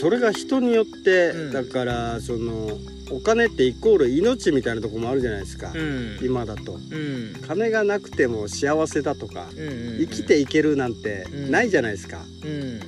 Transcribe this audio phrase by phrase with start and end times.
[0.00, 1.52] それが人によって、うん。
[1.52, 2.78] だからその
[3.10, 6.18] お金ってイコール命みたいなとこもあるじゃないですか、うん。
[6.22, 6.74] 今だと。
[6.74, 7.34] うん。
[7.46, 11.50] 金がなくても幸せだとか、うんうん生きていけるなんてうん。
[11.50, 12.80] ないじゃないですか、うん。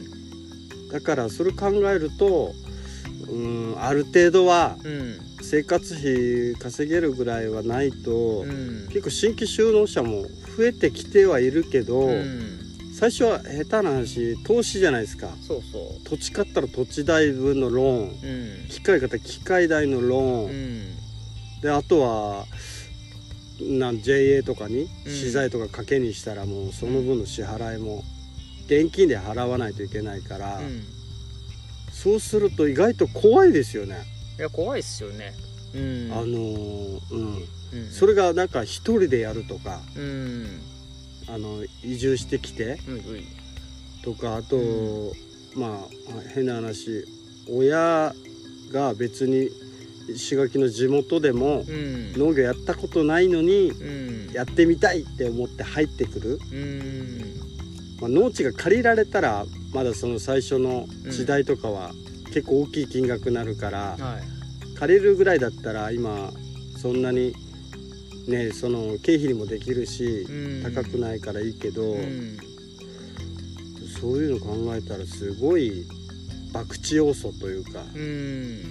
[0.91, 2.53] だからそれ考えると
[3.29, 5.17] うんある程度はうん。
[5.43, 8.87] 生活費稼げるぐらいはないと、うん。
[8.89, 10.23] 結構新規就農者も
[10.57, 12.60] 増えてきてはいるけど、うん
[13.01, 15.29] 最初は下手な話投資じゃないですか。
[15.41, 17.98] そうそ土地買ったら土地代分のローン。
[17.98, 18.69] ううん。
[18.69, 21.61] 機械買ったら機械代のローン、うん。
[21.62, 22.45] であとは
[23.59, 25.12] なん JA とかにうん。
[25.12, 28.05] 資材とか賭けにしたらもうその分の支払いも
[28.66, 30.83] 現金で払わないといけないから、うん。
[31.91, 33.97] そうすると意外と怖いですよね、
[34.39, 35.33] いや怖いっすよね。
[35.75, 36.12] うん。
[36.12, 37.48] あのーうん。
[37.73, 37.91] うん。
[37.91, 40.61] それがなんか一人でやるとかうん
[41.34, 42.79] あの移住してきて
[44.02, 45.12] とかあと、う
[45.56, 45.79] まあ
[46.34, 47.05] 変な話
[47.48, 48.12] 親
[48.73, 49.48] が別に
[50.08, 52.12] 石垣の地元でもうん。
[52.14, 54.33] 農業やったことないのにうん。
[54.33, 57.34] やってみたいって思って入ってくる、うん。
[58.01, 61.91] まあ、農地が借りられたらまだその最初の時代とかは
[62.27, 64.77] 結構大きい金額になるから、はい。
[64.78, 66.31] 借りるぐらいだったら今
[66.81, 67.34] そんなに
[68.29, 70.75] ねその経費にもできるしうん。
[70.75, 72.37] 高くないからいいけど、うん。
[74.01, 75.85] そういうの考えたらすごい
[76.53, 78.63] 博打要素というか、うん。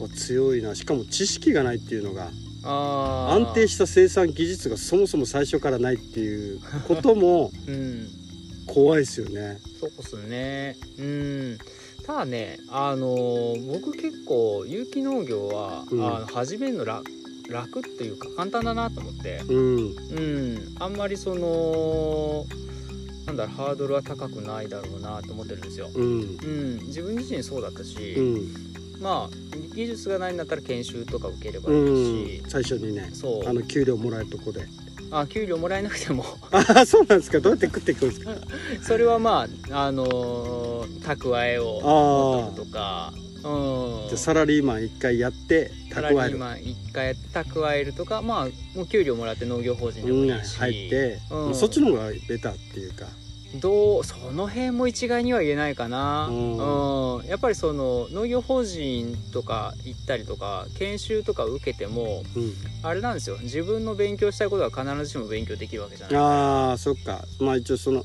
[0.00, 0.74] は強いな。
[0.74, 2.30] しかも知識がないっていうのが
[2.62, 8.08] 安定した生産技術がそもそも最初からないっていうこともうん。
[8.66, 9.58] 怖いですよね。
[9.80, 10.76] そうっすね。
[10.98, 11.58] うん。
[12.06, 16.06] ただねあのー僕結構有機農業は、うん。
[16.06, 17.04] あの始めるの楽
[17.50, 19.42] 楽っていうか簡単だなと思って。
[19.48, 19.76] うん。
[19.76, 20.76] うん。
[20.78, 22.46] あんまりその
[23.26, 25.88] なんだろうハードルは高くないだろうなと思ってるんですよ。
[25.94, 26.04] うん。
[26.20, 26.78] うん。
[26.86, 29.02] 自分自身そうだったし、うん。
[29.02, 29.36] まあ
[29.74, 32.46] 技術がないんだったら研修とか受ければういいし。
[32.46, 33.48] ん、最初にねそう。
[33.48, 34.66] あの給料もらえるとこで。
[35.12, 36.24] あ給料もらえなくても。
[36.52, 37.40] あそうなんですか？
[37.40, 38.30] どうやって食っていくんですか？
[38.86, 43.12] それはまああのー蓄えを持っとくとか。
[43.24, 48.44] うんじゃあサラリーマン一回やってサラリーマン一回やって蓄えるとかまあ
[48.76, 51.54] もう給料もらって農業法人でうんもいいし、入って、うん。
[51.54, 53.06] そっちの方がベターっていうか。
[53.56, 57.26] どうその辺も一概には言えないかな、ううんん。
[57.26, 62.52] やっぱりその農業法人とか行ったりとか研修とか受けてもうん。
[62.82, 63.38] あれなんですよ。
[63.42, 66.16] 自分の勉強したいことは必ずしも勉強できるわけじゃない。
[66.16, 67.24] あーそっか。
[67.40, 68.04] まあ一応その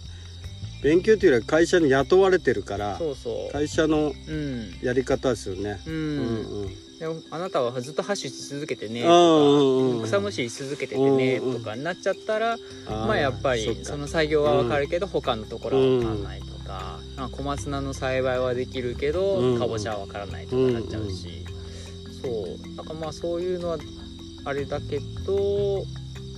[0.85, 3.51] 勉強というよりは会社に雇われてるからそうそう。
[3.51, 4.71] 会社のうん。
[4.83, 5.81] やり方ですよね。
[5.87, 12.57] うん、うんうんでもあなたはずっと箸し続けてねとか草むしりし続けててねとかになっちゃったら
[12.87, 19.59] まあやっぱりその作業はわかるけど他のところはわかんないとか、まあ小松菜の栽培はできるけど、うん。
[19.59, 21.45] かぼちゃはわからないとかなっちゃうし、
[22.21, 22.85] そうなん。
[22.85, 23.77] かまあそういうのは
[24.45, 25.83] あれだけど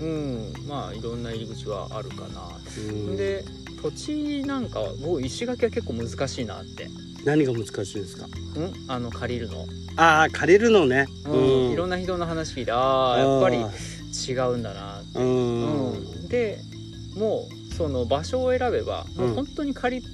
[0.02, 0.54] うん。
[0.68, 3.16] まあいろんな入り口はあるかな、うん。
[3.16, 3.46] で
[3.82, 6.88] 土地なんかは僕石垣は結構難しいなって。
[7.26, 8.26] 何が難しいですか？
[8.56, 8.74] うん？
[8.88, 9.66] あの借りるの、
[9.98, 11.08] ああ借りるのね。
[11.26, 11.72] うん。
[11.72, 13.70] いろんな人の話聞いてああやっぱりあ
[14.30, 15.20] 違うんだなって。
[15.20, 15.92] ーうん。
[15.92, 16.60] うん、で
[17.16, 20.06] もうその場所を選べば、もう本当に借り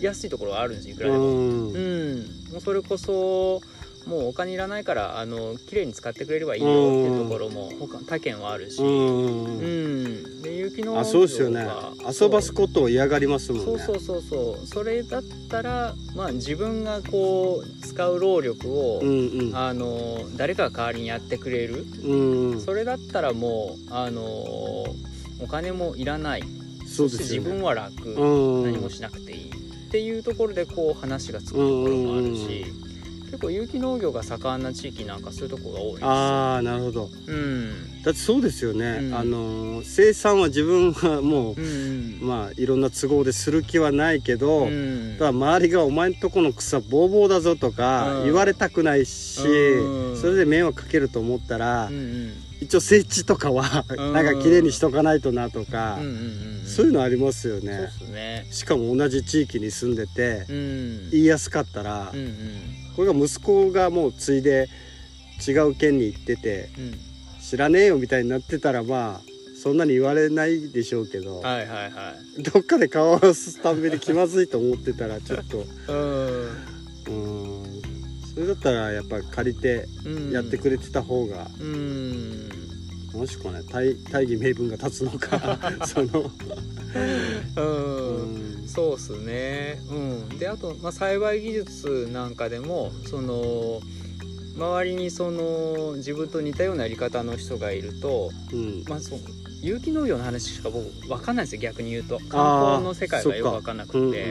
[0.00, 1.72] やすいところがあるんですよいくらでも、うん。
[1.72, 2.18] うん。
[2.52, 3.60] もうそれこそ
[4.08, 6.78] もうお金いらないからあの綺麗に使ってくれればいいよって
[7.12, 10.04] いうところも他他県はあるし、ううん。
[10.38, 11.64] んで雪のあそうですよね。
[11.64, 13.82] が遊ばすことを嫌がりますもんね。
[13.82, 14.66] そうそうそうそう。
[14.66, 19.08] それだったらまあ自分がこう使う労力を、うん
[19.48, 19.56] うん。
[19.56, 21.84] あの誰かが代わりにやってくれる。
[22.02, 26.44] うんそれだったらもうあのお金もいらない。
[26.86, 27.50] そうですよね。
[27.50, 29.50] 分は楽、うん何もしなくていい。
[29.50, 32.66] っていうところでこう話がつくところもあるし、
[33.30, 36.04] 結構有機農業が盛んな地域なんかそういうところが多いです。
[36.04, 37.10] ああなるほど。
[37.26, 38.02] うん。
[38.02, 38.98] だってそうですよね。
[39.02, 39.14] うん。
[39.14, 42.18] あの生産は自分はもううん。
[42.22, 45.16] まあいろんな都合でする気はないけど、うん。
[45.18, 48.24] ただ周りが「お前んとこの草ボーボーだぞ」とかうん。
[48.24, 50.16] 言われたくないし、うん。
[50.20, 52.32] それで迷惑かけると思ったら、うんうん。
[52.60, 54.12] 一応整地とかはうん。
[54.14, 57.88] なんか綺麗にしとかないとなとか、うんうんうんそういうのありますよね。
[58.12, 58.46] ね。
[58.50, 61.10] しかも同じ地域に住んでてうん。
[61.10, 62.28] 言いやすかったら、うんうん
[62.98, 64.68] これが息子がもう継いで
[65.46, 66.94] 違う県に行っててうん。
[67.40, 69.28] 知らねえよみたいになってたらまあ
[69.62, 72.42] そんなに言われないでしょうけど、はいはいはい。
[72.42, 75.64] どっかで顔を合わすたんびに気まずいと思ってたら ちょっと。
[75.88, 76.48] うん。
[77.06, 77.82] うん。
[78.34, 80.32] それだったらやっぱ借りてうん。
[80.32, 82.48] やってくれてた方が、うん
[83.18, 86.30] もしくはね大大義名分が立つのか その、
[87.56, 88.58] うん。
[88.62, 88.68] うん。
[88.68, 89.82] そうっすね。
[89.88, 90.38] うん。
[90.38, 93.80] であと、まあ、栽培技術なんかでもその
[94.56, 98.84] 周りにその自分と似たようなやり方の人がいるとうん。
[98.88, 99.20] まあそう
[99.60, 102.20] 有機農業の話しか僕分かんないんですよ逆に言うと。
[102.28, 104.30] 観光の世界がよく分かんなくうんて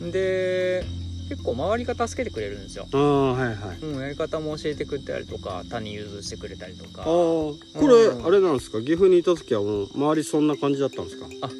[0.00, 0.10] うん。
[0.10, 0.86] で
[1.28, 3.78] 結構周りが助けてくれるんですよ、ああはいはい。
[3.82, 7.02] うん、やり方も教えてくれたりとか種融通してくれたりとか。
[7.02, 8.26] ああこれうん。
[8.26, 8.80] あれなんですか？
[8.80, 11.26] 岐阜にいた時はもう周りそんな感じだったんですか？
[11.42, 11.50] あ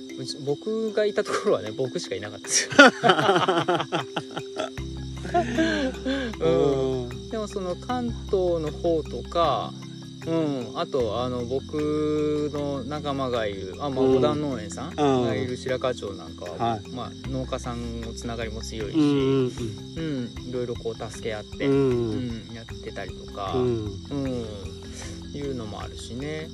[0.46, 2.70] 僕がいたところはね僕しかいなかったですよ、
[6.40, 7.28] うん、うん。
[7.30, 9.72] でもその関東の方とか
[10.26, 14.14] うん、あとあの僕の仲間がいるあ、まあ、うん。
[14.14, 15.22] 五段農園さんうん。
[15.22, 16.90] がいる白川町なんかは、はい。
[16.90, 19.52] まあ、農家さんのつながりも強いし、うん
[19.96, 24.46] うんいろいろこう助け合って、ううんんやってたりとか、ううんん。
[25.34, 26.48] いうのもあるしね。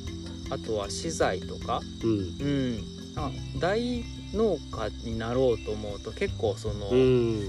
[0.51, 2.11] あとは資材とか、うん。
[2.11, 2.85] うん、
[3.17, 7.49] あ大農家になろうと思うと結構その、うん。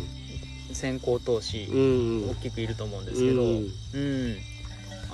[0.71, 2.29] 先行投資うん。
[2.31, 3.49] 大きくいると思うんですけど、うん。
[3.49, 4.37] うん、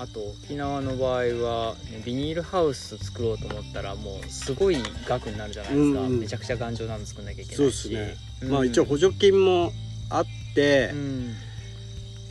[0.02, 4.78] あと沖縄の場合は、ね、ビニールハウス作ろうと思ったらもうすごい
[5.08, 6.20] 額になるじゃないですか、うんうん。
[6.20, 7.90] めちゃくちゃ頑丈なの作んなきゃいけそうないし。
[7.90, 8.18] ですね。
[8.42, 8.52] うん。
[8.52, 9.72] まあ一応補助金も
[10.10, 10.26] あっ
[10.56, 11.36] てうん。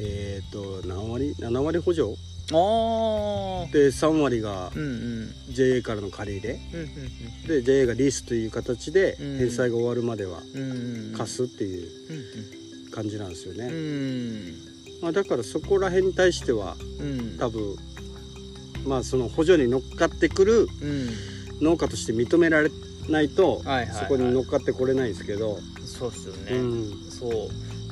[0.00, 2.16] えっと何割7割補助？
[2.52, 3.72] あー。
[3.72, 4.86] で3割がうんう
[5.26, 5.32] ん。
[5.54, 6.54] JA からの借り入れ。
[6.54, 9.38] うんで JA がリースという形でうん。
[9.38, 11.16] 返済が終わるまではうんうんうん。
[11.16, 11.88] 貸すっていう
[12.88, 13.58] うん感じなんですようん。
[13.58, 14.52] ね、
[15.02, 17.38] まあ、だからそこら辺に対してはうん。
[17.38, 17.76] 多分
[18.86, 21.30] まあその補助に乗っかってくるうん。
[21.60, 22.70] 農家として認められ
[23.08, 27.10] ないとそこに乗っかってこれないんですけど、そうっすよね、うん。
[27.10, 27.28] そ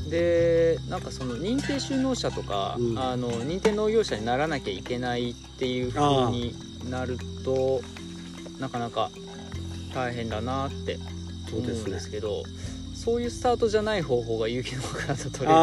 [0.07, 0.11] う。
[0.11, 2.99] でなんかその認定就農者とか、うん。
[2.99, 6.55] あの認定農業者にならなきゃいけないっていう風に
[6.89, 7.83] なると
[8.59, 9.11] なかなか
[9.95, 10.99] 大変だなって
[11.53, 11.91] 思うんそうですね。
[11.93, 12.43] ですけど
[13.09, 15.59] そういうスタートじゃない方法が有機農家だと取れる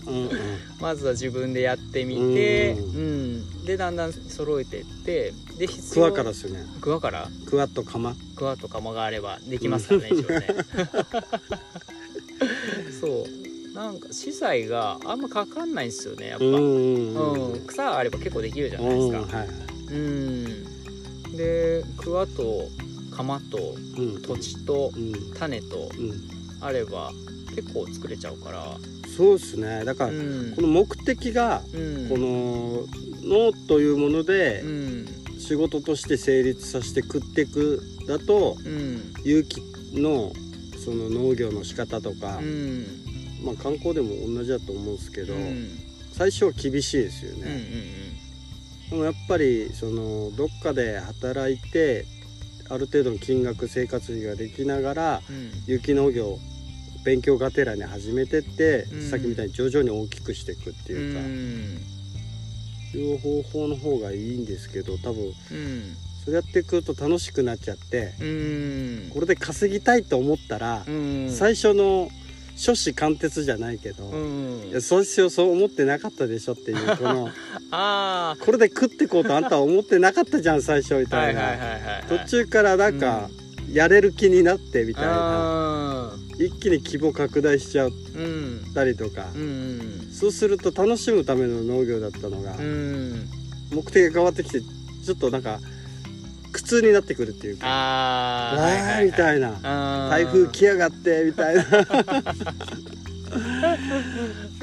[0.02, 0.58] ていううんうん。
[0.80, 3.64] まずは自分でやってみて、ううん。
[3.64, 6.66] でだんだん揃えてってで必クワからですよね。
[6.80, 7.28] クワから？
[7.46, 8.16] クワと釜。
[8.34, 10.46] クワと釜があればできますからね、 一応ね。
[13.00, 13.76] そう。
[13.76, 17.52] なんか資材があんまかかんないんですよねやっぱ、ううんん。
[17.52, 17.66] うん。
[17.68, 19.20] 草あれば結構できるじゃないですか。
[19.20, 19.48] うんはい
[19.92, 19.96] う
[21.32, 21.36] ん。
[21.36, 22.68] でクワと
[23.12, 24.22] 釜とうん。
[24.22, 25.12] 土地とうん。
[25.38, 26.33] 種とうん
[26.64, 27.12] あれば
[27.54, 28.76] 結構作れちゃうから。
[29.16, 29.84] そうですね。
[29.84, 30.52] だからうん。
[30.56, 32.08] この目的がうん。
[32.08, 32.86] この
[33.22, 35.06] 脳というものでうん。
[35.38, 39.12] 仕事として成立させて食っていくだとうん。
[39.22, 39.60] 有機
[39.92, 40.32] の
[40.84, 42.86] その農業の仕方とかうん。
[43.44, 45.68] まあ観光でも同じだと思うんですけどうん。
[46.12, 47.64] 最初は厳しいですようんうんね
[48.90, 52.04] でもやっぱりそのどっかで働いて
[52.68, 55.50] ある程度の金額生活費ができながらうん。
[55.66, 56.38] 有機農業
[57.04, 59.10] 勉強がてらに始めてって、うん。
[59.10, 61.14] さっきみたいに徐々に大きくしていくってうんいう
[62.92, 65.96] か、いう方法の方がいいんですけど多分うん。
[66.24, 69.10] それやってくると楽しくなっちゃってうん。
[69.12, 71.30] これで稼ぎたいと思ったら、うん。
[71.30, 72.08] 最初の
[72.56, 74.68] 初子貫徹じゃないけど、うん。
[74.70, 77.30] いやそうしようそう思ってなかったでしょっていう この
[77.70, 83.28] あこれで食ってこうとあんたは思ってなかったじゃん最初みたいな、途中からなんか、
[83.72, 85.10] やれる気になってみたいな。
[85.12, 86.03] あ
[86.38, 89.80] 一気に規模拡大しちゃっーうんたりとか、うん。
[90.12, 93.28] そうすると楽しむための農業だったのが、うん
[93.70, 95.58] 目的が変わってきてちょっとなんか
[96.52, 98.94] 苦痛になってくるっていうかあーわーはいはい。
[98.94, 100.08] はいみたいな。
[100.10, 101.64] 台風来やがってみたいな。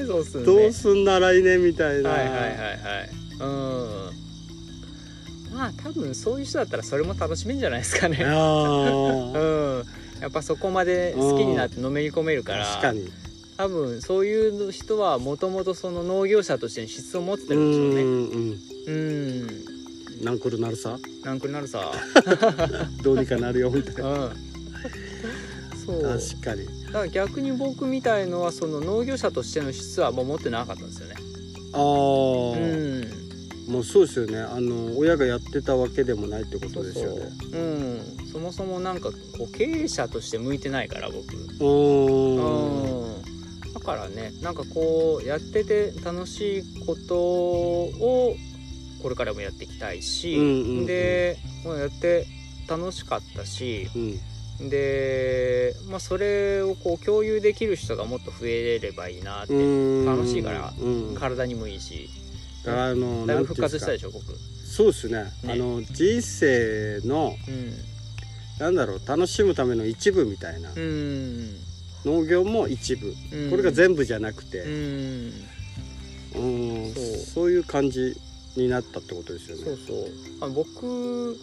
[0.06, 0.44] そうっすね。
[0.44, 2.56] どうすんな来年みたいな、はいはいはいはい。
[3.40, 4.12] うん。
[5.54, 8.18] まあ多分そういう人だったらそれも楽しめんじゃないですかね。
[8.24, 9.84] うん
[10.22, 13.10] やっぱそこまで好きになってのめり込めるから確かに。
[13.56, 18.58] 多分そういう人はもともとその農業者としての質を持ってうるんでしょうねんうん。
[18.86, 20.24] うん。
[20.24, 20.96] なんくるなるさ？
[21.24, 21.92] なんくなるさ。
[23.02, 24.10] どうにかなるよみたいな。
[24.10, 24.32] うん。
[25.84, 26.02] そう。
[26.02, 26.66] だ確かに。
[26.92, 31.16] から逆に僕みたいのはその農業者としての質はもう持ってなかったんですよね。
[31.72, 33.21] ああ、うん
[33.72, 34.38] もうそうですよね。
[34.38, 37.22] あの親がやってたわけでもないってことですよね。
[37.40, 38.24] そうう。
[38.24, 38.26] ん。
[38.30, 41.34] そもそもなんかこう経営者として向いてないから僕。
[41.34, 41.64] うー。
[41.64, 42.82] ん
[43.16, 43.72] うん。
[43.72, 48.36] だからねなんかこうやってて楽しいことを
[49.02, 50.86] これからもやっていきたいし、うんうんうん。
[50.86, 52.26] でもうやって
[52.68, 53.98] 楽しかったしう
[54.64, 54.68] ん。
[54.68, 60.04] で、まあ、それをこう共有できる人がもっと増えればいいなって、うん。
[60.04, 60.72] 楽しいから
[61.18, 62.10] 体にもいいし
[62.70, 64.24] らあのだいぶ復活したでしょ僕。
[64.64, 65.24] そうですね。
[65.44, 67.72] あの人生のうん。
[68.58, 70.70] なんだろう楽しむための一部みたいな。
[70.74, 71.56] うん。
[72.04, 73.50] 農業も一部、うん。
[73.50, 75.32] これが全部じゃなくて、うん。
[76.34, 76.38] う
[76.88, 76.94] ん。
[76.94, 77.04] そう。
[77.34, 78.14] そういう感じ
[78.56, 79.64] になったってことですよね。
[79.64, 80.06] そうそう。
[80.40, 81.36] あ僕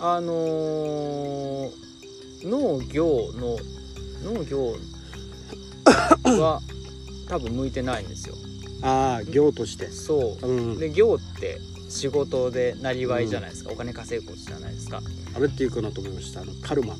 [0.00, 1.88] あのー
[2.44, 3.58] 農業の
[4.22, 4.76] 農業
[6.38, 6.60] は
[7.28, 8.36] 多分向いてないんですよ
[8.82, 9.88] ああ業として。
[9.88, 10.46] そう。
[10.46, 11.58] うん、で業って
[11.88, 15.00] 仕事でなりわいじゃないですか、お金稼ぐことじゃないですか。
[15.34, 16.42] あれっていうかなと思いました。
[16.42, 16.94] あのカルマ。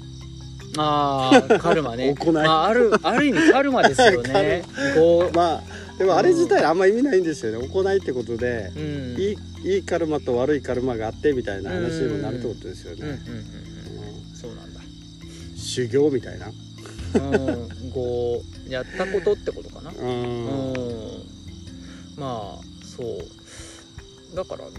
[0.77, 2.15] あーカルマね。
[2.19, 2.33] 行い。
[2.33, 4.65] まあ、あるある意味カルマですよね。
[4.95, 5.63] こまあ
[5.99, 7.69] でもあれ自体あんま意味ないんですよね。
[7.69, 13.19] 行いってことでう、うん、いいいいカルマと悪いカルマがあってみたいな話にもなるってことですよね、うんうんうんうん。
[13.19, 14.37] うん。
[14.37, 14.81] そうなんだ。
[15.57, 16.47] 修行みたいな。
[16.47, 17.91] うん。
[17.91, 19.93] こうやったことってことかな。
[19.99, 20.73] うん。
[20.73, 20.98] うん
[22.19, 24.37] まあそう。
[24.37, 24.71] だからね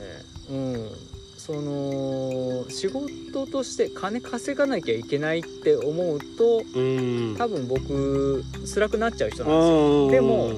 [0.51, 0.89] うん。
[1.37, 7.35] その仕事として金稼がなきゃいけないって思うとうん。
[7.37, 10.05] 多分僕辛くなっちゃう人なんですよ。
[10.05, 10.11] うん。
[10.11, 10.51] でも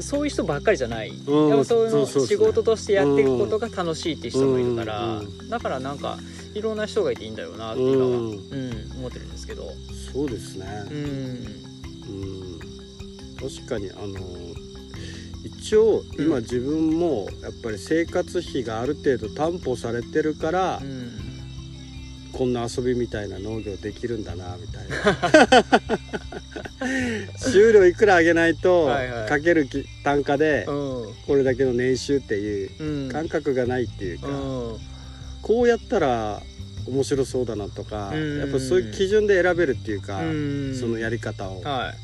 [0.00, 1.48] そういう人ばっかりじゃない、うん。
[1.48, 5.48] やっぱそういうの仕事としてやっていくことが楽しいっていう人もいるから、うん。
[5.48, 6.18] だからなんか
[6.54, 9.64] いろんな人がいていいんだよなって今は、ううんん思ってるんですけど、
[10.12, 10.66] そうですね。
[10.90, 12.26] うん、う
[12.56, 12.58] ん。
[13.40, 14.47] 確かにあの
[15.44, 16.42] 一応今うん。
[16.42, 21.12] 自分もやっぱり生活費がある程度担保されてるから、うん。
[22.32, 24.98] こんな遊びみたいな農業できるんだなみたいな。
[27.50, 29.28] 収量いくら上げないとはいはい。
[29.28, 30.72] かけるき単価でう
[31.10, 31.14] ん。
[31.26, 33.08] これだけの年収っていううん。
[33.08, 34.76] 感覚がないっていうか、うん。
[35.42, 36.42] こうやったら
[36.86, 38.38] 面白そうだなとか、うん。
[38.38, 40.76] やっぱそういう基準で選べるっていうか、うん。
[40.78, 41.94] そのやり方を、は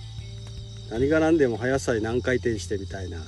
[0.90, 3.18] 何が何でも葉野菜何回転してみたいな、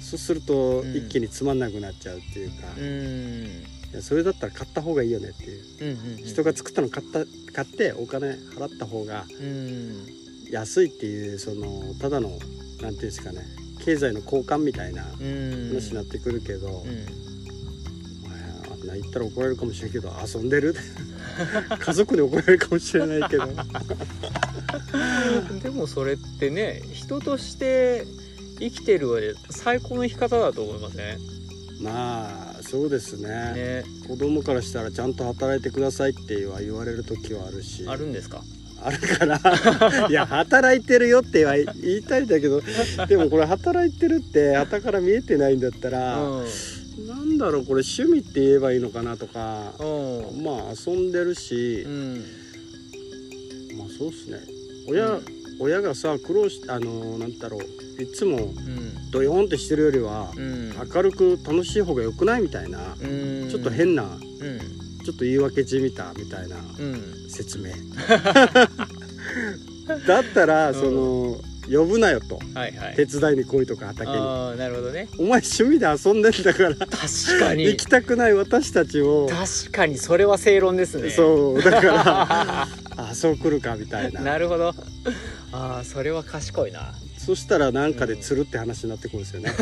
[0.00, 0.96] そうするとうん。
[0.96, 7.20] 一気につまんなくなっちゃうっていうか、それだったら買った方がいいよねっていう、人が作ったの買った
[7.52, 10.06] 買ってお金払った方がうん。
[10.50, 13.40] 安いっていうそのただのなんていうんですかね
[13.82, 15.68] 経済の交換みたいなうん。
[15.70, 16.84] 話になってくるけど、
[18.86, 20.74] な言ったら怒られるかもしれんけど遊んでる？
[21.78, 23.46] 家族で怒られるかもしれないけど。
[25.62, 28.04] でもそれってね人として
[28.58, 31.18] 生きてる上で最高の生き方だと思いますね。
[31.80, 33.28] まあそうですね。
[33.28, 33.84] ね。
[34.08, 37.84] 子供からしたらちゃんと働いてくださいっては言われる時はあるし。
[37.88, 38.42] あるんですか？
[38.84, 39.38] あるから
[40.10, 42.60] いや働いてるよっては言いたいんだけど。
[43.08, 46.44] でもこれ働いてるって旗から見えてないんだったうら、ん
[47.12, 50.42] なんだろうこれ趣味って言えばいいのかなとか、うん。
[50.42, 51.82] まあ遊んでるし。
[51.82, 52.16] う、ん。
[53.76, 54.38] まあそうっすね。
[54.88, 55.20] 親、
[55.60, 58.02] 親がさ苦労しあのなんだろう。
[58.02, 59.10] いつもうん。
[59.10, 60.72] ドヨーンってしてるよりは、うん。
[60.94, 63.06] 明るく楽しい方が良くないみたいな、う
[63.46, 63.48] ん。
[63.50, 64.18] ちょっと変なうん。
[65.04, 67.28] ちょっと言い訳じみたみたいなうん。
[67.28, 67.72] 説明。
[70.06, 70.74] だったら、うん。
[70.74, 71.38] その
[71.70, 72.40] 呼ぶなよと。
[72.54, 72.96] はいはい。
[72.96, 74.16] 手伝いに来いとか畑に。
[74.16, 75.08] ああなるほどね。
[75.18, 76.74] お前趣味で遊んでんだから。
[76.74, 77.64] 確かに。
[77.64, 79.28] 行きたくない私たちを。
[79.28, 81.10] 確かにそれは正論ですね。
[81.10, 82.68] そうだから。
[82.96, 84.20] あそう来るかみたいな。
[84.20, 84.74] なるほど。
[85.52, 86.94] ああそれは賢いな。
[87.18, 89.56] そしたらなんかで釣るって話になってくるんですよね、は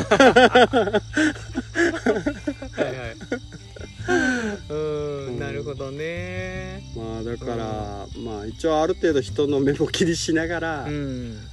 [2.78, 3.16] いはい。
[4.70, 5.38] うんうん。
[5.38, 6.82] なるほどね。
[6.96, 11.49] まあだから、まあ一応ある程度人の目も気にしながらうん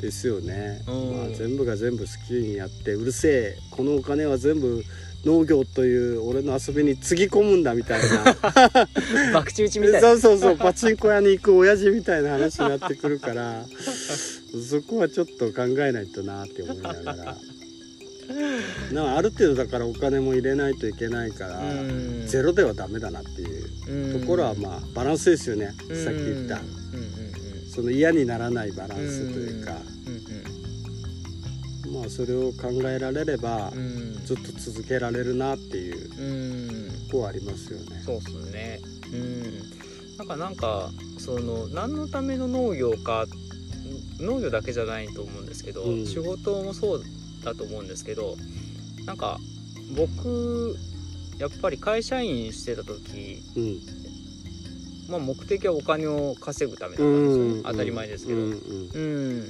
[0.00, 1.16] ですよね、うん。
[1.16, 3.58] まあ、全部が全部好きにやってうるせえ。
[3.70, 4.82] このお金は全部
[5.24, 8.34] 農業という俺の遊びにつぎ込むんだみたいな。
[9.32, 10.00] 博打打ちみたい。
[10.00, 10.56] なそうそうそう。
[10.56, 13.64] パチンコ屋に行く親父みたいな話になってくるから
[14.70, 17.36] そこはちょっと考えないとなって思いながら。
[18.92, 22.26] なある程度だからお金も入れないといけないから、うん。
[22.26, 26.60] ゼロではダメだなっていううんところはまあバランスですよね、さっき言った
[27.78, 29.72] その嫌にならないバランスというか、
[31.92, 33.78] まあそれを考えられればうん。
[33.78, 38.02] うんずっと続けられるなっていうこはありますよね。
[38.04, 38.78] そうっすね。
[39.10, 40.18] うん。
[40.18, 43.24] なんかなんかその何のための農業か
[44.20, 46.06] 農業だけじゃないと思うんですけど、うん。
[46.06, 47.02] 仕事もそう
[47.42, 48.36] だと思うんですけど
[49.06, 49.38] なんか
[49.96, 50.76] 僕
[51.38, 53.97] やっぱり会社員してた時、うん
[55.08, 59.48] まあ、目的はお金を稼ぐためだったんですよね、当たり前ですけど、うんうん、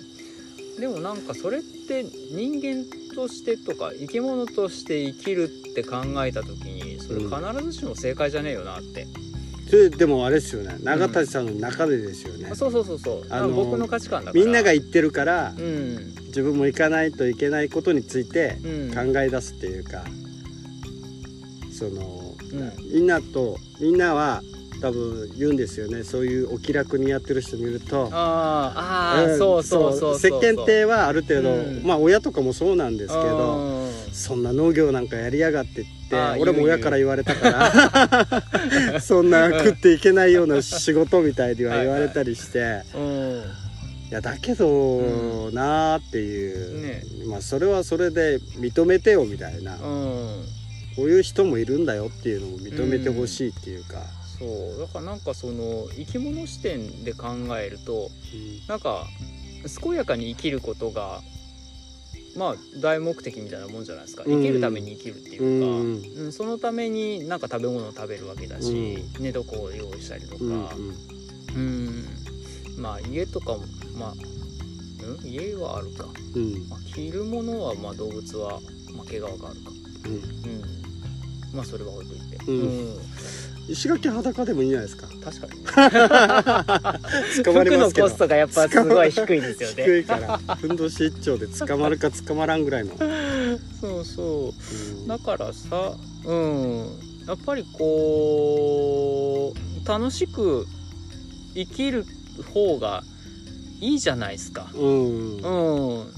[0.80, 2.84] でもなんかそれって人間
[3.14, 9.06] としてとか生き物として生きるって考えた時にそれ必ずしも正解じゃねえよなって、
[9.68, 10.76] それでもあれですよね。
[10.82, 14.44] 永田さんの中でですよね、あそうそうそうそう、あのー僕の価値観だから。
[14.44, 16.14] みんなが言ってるからうん。
[16.28, 18.94] 自分も行かないといけないことについてうん。
[18.94, 20.04] 考え出すっていうか、
[21.72, 22.72] その、うん。
[22.92, 24.42] みんなとみんなは
[24.80, 26.04] 多分言うんですよね。
[26.04, 28.08] そういうお気楽にやってる人見ると。
[28.12, 30.40] あーあー、んそうそうそうそう。
[30.40, 31.82] 世間体はある程度、うん。
[31.84, 33.90] まあ親とかもそうなんですけどうん。
[34.12, 37.50] そんな農業なんかやりやがってって俺も親から言われたか
[38.92, 42.82] ら そんな食っていけないような仕事みたいには言われたりして。
[42.94, 43.42] うん。
[44.10, 49.80] いやだけどなーっていう、ねまあそれはそれで認めてよみたいな、うん。
[50.98, 54.02] こういう人もいるんだよっていうのも認めてほしいっていうか、
[54.38, 54.80] そう。
[54.80, 57.28] だからなんかその生き物視点で考
[57.58, 58.10] えると
[58.68, 59.04] なんか
[59.82, 61.20] 健やかに生きることが
[62.36, 64.22] まあ大目的みたいなもんじゃないですか。
[64.24, 64.40] うん。
[64.40, 66.32] 生きるために生きるっていうか、うんうん。
[66.32, 70.66] そのためになんか食べ物を食べるわけだし、寝床を用意したりとか、うんうん。
[71.56, 72.04] うん。
[72.76, 73.60] まあ家とかも
[73.96, 76.04] まあ、うん、家はあるか、
[76.36, 76.68] うん。
[76.68, 78.60] まあ、着るものはまあ動物は、
[78.94, 79.50] まあ、毛皮があるか。
[80.04, 80.12] うん。
[80.14, 80.62] うん。
[81.52, 82.98] まあそれは置いといて、うん
[83.68, 85.08] 石垣裸でもいいんじゃないですか。
[85.22, 85.60] 確かに。
[85.60, 90.38] ね捕まり服のますけどコストがやっぱすごい低いですよね低いから。
[90.56, 92.96] ふんどし一丁で捕まるか捕まらんぐらいの、
[93.80, 94.52] そうそう。
[95.00, 95.06] うん。
[95.06, 95.92] だからさ
[96.24, 96.86] うん。
[97.26, 100.66] やっぱりこう楽しく
[101.54, 102.06] 生きる
[102.54, 103.02] 方が
[103.80, 104.66] いいじゃないですか。
[104.74, 105.36] うん。
[105.36, 106.17] うん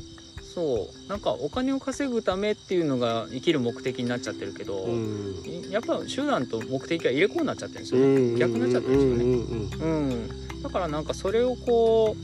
[0.55, 1.09] そう。
[1.09, 5.71] なんかお金を稼ぐためっていうのが生きる目的になっちゃってるけど、うん。
[5.71, 8.37] やっぱ手段と目的が入れ子になっちゃってるんですよね、うん。
[8.37, 9.95] 逆になっちゃってるんですよね。
[9.95, 12.15] うんだからなんかそれをこ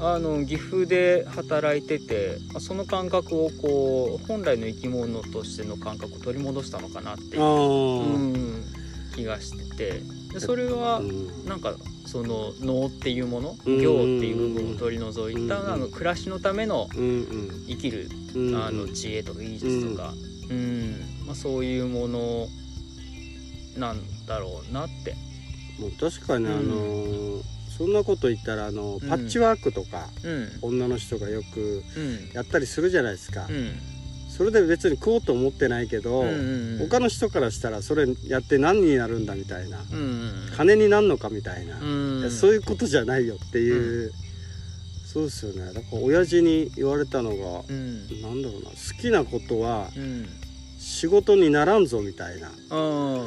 [0.00, 8.64] うあの岐阜で働いててあその感覚をこう本来の生き物としての感覚を取り戻したのかなっていう、あうん、
[9.14, 9.92] 気がしてて。
[9.92, 11.00] でそれは
[11.46, 11.74] なんか
[12.06, 13.80] その能っていうものうん。
[13.80, 20.12] 行っていう部分を取り除いたうんあの暮らしのためのうん生きるうんあの知恵とか技術とか、
[20.50, 21.00] うん。
[21.26, 22.46] まあ、そういうもの
[23.76, 25.14] なんだろうなって。
[25.78, 27.42] もう確かにあのー
[27.76, 29.08] そんなこと言ったらあのうん。
[29.08, 30.48] パッチワークとか、うん。
[30.62, 32.30] 女の人がよくうん。
[32.32, 33.72] やったりするじゃないですか、うん
[34.36, 36.88] それで別に食おうと思ってないけど、うんうんうん。
[36.88, 44.12] 他の人からしたらそれやって何になるんだみたいな、うんうん金になんのかみたいな、うんいやそういうことじゃないよっていう、
[45.04, 45.72] そうですよね。
[45.72, 48.22] だから親父に言われたのが、うん。
[48.22, 50.28] なんだろうな好きなことはうん。
[50.78, 52.48] 仕事にならんぞみたいな。
[52.48, 53.24] ああこ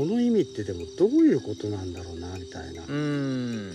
[0.00, 3.72] の意味ってでもどういうことなんだろうなみたいな、うん。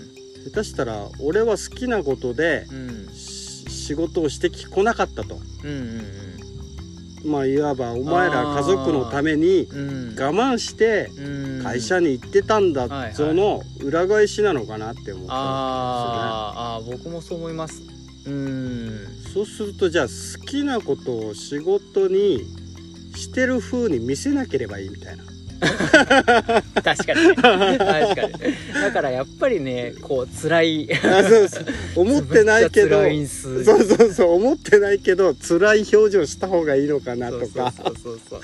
[0.52, 2.68] 下手したら俺は好きなことで
[3.16, 5.40] 仕事をしてきこなかったと。
[5.64, 6.27] うんうん
[7.28, 10.16] まあいわばお前ら家族のためにうん。
[10.18, 11.64] 我慢してうん。
[11.64, 17.82] 会社に行ってたんだぞの裏返しなのかなって思ったんあーあー僕もそう思います。
[18.26, 19.06] うん。
[19.06, 22.46] ですよねそうするとじゃあ好きなことを仕事に
[23.16, 25.24] してる風に見せなければいいみたいな
[26.84, 27.36] 確かにね。
[27.36, 28.34] 確かに。
[28.74, 30.90] だからやっぱりねこう辛い。
[31.04, 31.66] あそうそう。
[31.96, 33.02] 思ってないけど。
[33.02, 34.32] そうそうそう。
[34.34, 37.72] 思ってないけど辛い表情した方がいいのかなとか。
[37.72, 38.42] そうそうそう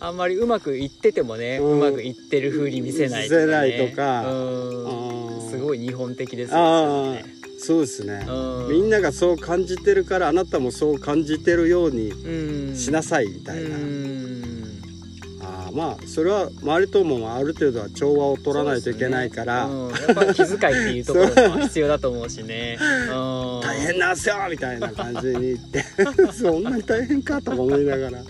[0.00, 4.32] あんまりうまくいっててもね、ううんまくいってる風に見せないとか、ね、見せないとか。
[4.32, 5.50] うん。
[5.50, 7.24] すごい日本的ですあよね。
[7.24, 8.24] あそうですね。
[8.28, 8.68] うん。
[8.70, 12.76] みんながそう感じてるからあなたもそう感じてるようにうん。
[12.76, 13.76] しなさいみたいな、
[15.72, 19.74] まあそれは周りともある程度は調和を取らないといけないから、ね。
[19.74, 19.88] うん。
[19.90, 22.78] やっぱ気遣いっていうところも必要だと思うしね。
[22.80, 23.12] う
[23.58, 23.60] ん。
[23.60, 25.84] 大変なんすよみたいな感じに言って。
[26.32, 28.22] そんなに大変かとか思いながら、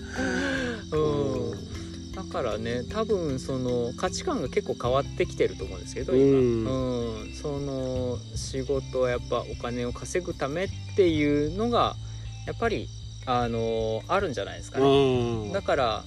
[0.92, 1.68] うん。
[2.14, 7.22] だからね多分その価値観が結構変わってきてると思うんですけど今、うん。
[7.22, 7.35] うん。
[7.35, 11.94] その仕事はやっぱお金を稼ぐためっていうのが
[12.46, 12.88] やっぱり
[13.27, 14.87] あのあるんじゃないですかね。
[14.87, 15.53] うん。
[15.53, 16.05] だから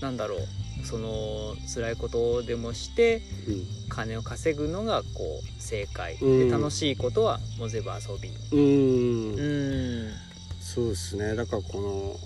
[0.00, 0.40] なんだろう
[0.84, 6.48] その辛いことでもしてうん金を稼ぐのがこう正解、うん。
[6.48, 8.28] で楽しいことはもう全部遊び。
[8.50, 9.34] うん。
[9.34, 10.12] うん。
[10.60, 11.36] そうですね。
[11.36, 12.18] だからこ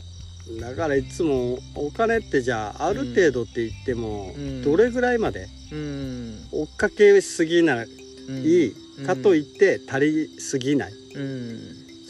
[0.51, 4.63] のだからいつもお金ってじゃあある程度って言っても、うん。
[4.63, 6.49] どれぐらいまでうん。
[6.53, 7.87] 追っかけすぎない
[8.29, 9.07] うん。
[9.07, 11.61] かといって足りすぎない、うん。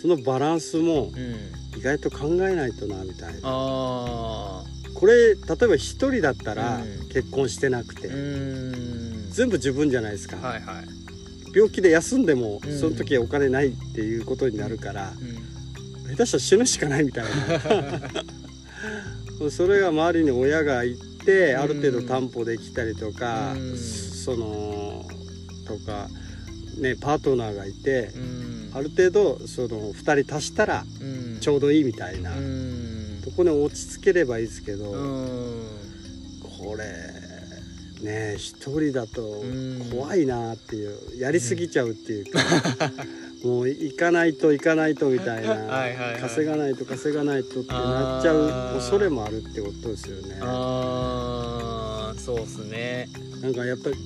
[0.00, 1.78] そのバランスもうん。
[1.78, 3.40] 意外と考えないとなみたいな。
[3.44, 4.62] あ
[4.98, 6.98] これ例えば一人だったらうん。
[7.08, 8.08] 結婚してなくて、
[9.30, 10.84] 全部自分じゃないですか、はいはい、
[11.54, 12.78] 病気で休んでもうん。
[12.78, 17.30] その時お金ないっていうことになるから、う下手したら死ぬしかないみたいな。
[19.50, 23.78] それが周りに親がいてある程度担保できたりとか、うん。
[23.78, 25.08] その
[25.66, 26.08] とか
[26.78, 28.70] ねパートナーがいて、ん。
[28.74, 31.38] ある程度その2人足したらうん。
[31.40, 32.32] ちょうどいいみたいな、
[33.38, 35.62] こに落ち着ければいいですけど、うん。
[36.58, 36.84] これ
[38.02, 39.90] ねえ一人だとうん。
[39.90, 42.40] 怖いなっていうやりすぎちゃうっていうか、
[43.44, 45.56] もう行かないと行かないとみたいな
[46.20, 50.38] 稼がないと稼がないとってなっちゃう恐れもあるってことですよね。
[50.40, 53.08] あーそうっすね。
[53.40, 53.96] なんかやっぱり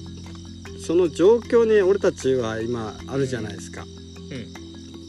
[0.85, 3.87] その状況に俺たちは今あるじゃないですか。
[4.31, 4.62] うん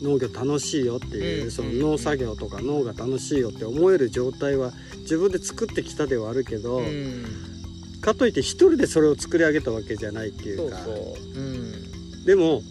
[0.03, 7.25] 農業楽しいよっていう、うんその農作業とか農が楽しいよって思える状態は自分で作ってきたではあるけど、うん。
[8.01, 11.39] かといって一人でそれを作り上げたわけじゃないっていううそう。
[11.39, 12.25] うん。
[12.25, 12.61] でも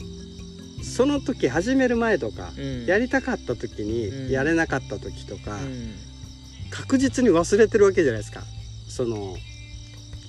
[0.82, 2.86] その時始める前とか、うん。
[2.86, 4.30] やりたかった時にうん。
[4.30, 5.94] やれなかった時とか、うん。
[6.70, 8.42] 確実に忘れてるわけじゃないですか。
[8.88, 9.36] その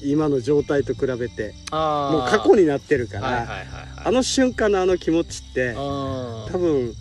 [0.04, 3.68] 今の状態と比べてもう過去になってるから、はいはいはいはい。
[4.06, 6.94] あの瞬間のあの気持ちって多分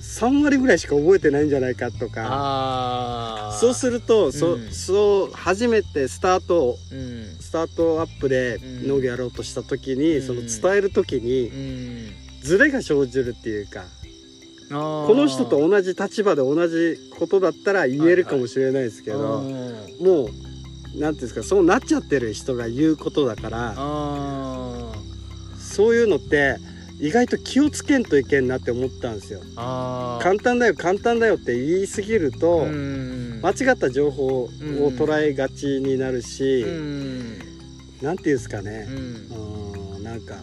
[0.00, 3.56] 3割ぐらいしか覚えてないんじゃないかとか。
[3.60, 4.70] そうすると、そうん。
[4.72, 7.36] そう初めてスタートうん。
[7.38, 8.88] スタートアップでうん。
[8.88, 10.26] 農業やろうとした時に、うん。
[10.26, 12.12] その伝える時にうん。
[12.42, 13.84] ズレが生じるっていうか
[14.70, 19.42] ここの人と同じ立場で同じことだったら言えるかもしれないですけど、
[20.00, 20.30] もう
[20.96, 24.92] なんていうんですかそうなっちゃってる人が言うことだからあ
[25.58, 26.56] そういうのって
[27.00, 29.40] 意外と気をつけんといけんなって思ったんですよ。
[29.56, 33.40] 簡単だよ簡単だよって言い過ぎると、うん。
[33.42, 37.38] 間違った情報を捉えがちになるし、うん。
[38.02, 38.86] なんていうんですかね。
[38.90, 39.96] う、ん。
[39.96, 40.34] うん、なんか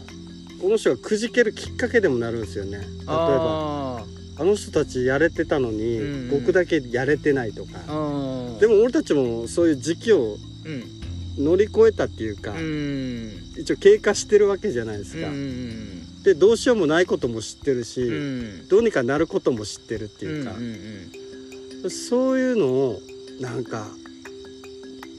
[0.59, 2.79] この人がくじけるきっかけでもなるんですよね。
[2.79, 4.03] 例えば
[4.37, 8.59] ああの人たちやれてたのに、うん僕だけやれてないとか、ー。
[8.59, 10.97] でも俺たちもそういう時期をうん。
[11.37, 13.31] 乗り越えたっていうか、うん。
[13.57, 18.67] 一応経過してるわけじゃないですか、うんでどうしようもないことも知ってるし、うん。
[18.67, 22.99] どうにかなることも知ってるっていうか、んんそういうのを
[23.39, 23.85] なんか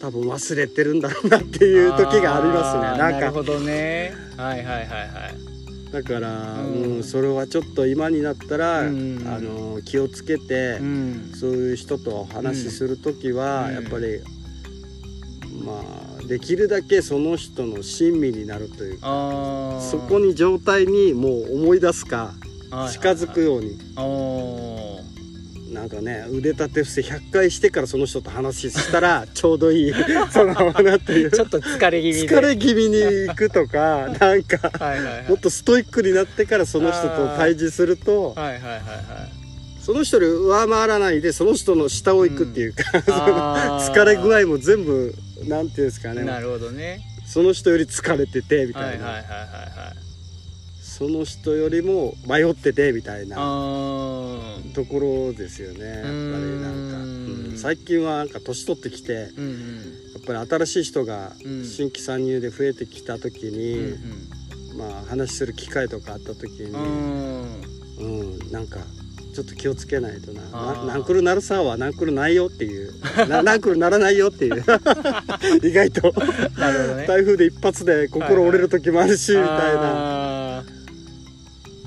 [0.02, 2.98] 多分忘れてるんだろうなっていう時がありますね。
[2.98, 3.20] なんか。
[3.20, 4.12] なるほどね。
[4.36, 5.57] はいはいはいはい
[5.92, 6.82] だから、うん。
[6.82, 9.22] うんそれはちょっと今になったら、うん。
[9.26, 11.32] あの気をつけて、うん。
[11.34, 13.74] そういう人と話しする時は、うん。
[13.74, 14.20] やっぱり
[15.64, 15.82] ま
[16.22, 19.06] あできるだけその人の親身になるというか
[19.80, 22.32] そこに状態にもう思い出すか
[22.92, 23.78] 近づくように、
[25.78, 29.92] なんかね腕立て伏せ100回してからその人と話したら ちょうどいい
[30.32, 31.30] そのなんていう。
[31.30, 32.28] ちょっと疲れ気味で。
[32.28, 32.96] 疲れ気味に
[33.28, 35.28] 行くとか なんかはいはいはい。
[35.28, 38.82] もっとストイックになってからその人と対峙するとはいはいはいはい
[39.80, 43.94] その人より上回らないでその人の下を行くっていうか、そのあー。
[43.94, 45.14] 疲れ具合も全部
[45.44, 46.24] なんていうんですかね。
[46.24, 47.00] なるほどね。
[47.26, 50.07] その人より疲れててみたいな、はいはいはいはいはい
[50.98, 53.36] その人よりも迷っててみたいな
[54.74, 55.84] ところですよね。
[55.84, 57.54] やっぱりなんか、ううん。
[57.54, 57.56] ん。
[57.56, 59.80] 最近はなんか年取ってきてやうんうん。
[60.20, 61.64] っぱり新しい人がうん。
[61.64, 64.28] 新規参入で増えてきた時に、うん
[64.76, 68.78] まあ話する機会とかあった時に、うんうん、なんか
[69.34, 70.84] ちょっと気をつけないとな。
[70.84, 72.92] ナンクルなるさはナンクルないよっていう。
[73.28, 74.64] なナンクルならないよっていう。
[75.62, 76.12] 意外と。
[76.12, 77.06] ね。
[77.06, 80.14] 台風で一発で心折れる時もあるし、みたいな。
[80.16, 80.17] あ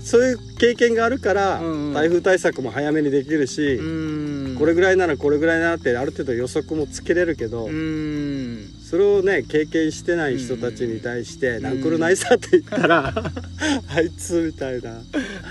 [0.03, 1.61] そういう経験があるから、
[1.93, 3.77] 台風対策も早めにできるし、
[4.57, 8.67] これぐらいならこれぐらいなってある程度予測もつけれるけど、うん。
[8.91, 11.61] それをね経験してない人たちに対して「ん。
[11.61, 13.13] ナンクルないさ」って言ったら
[13.87, 15.01] あいつみたいな、はい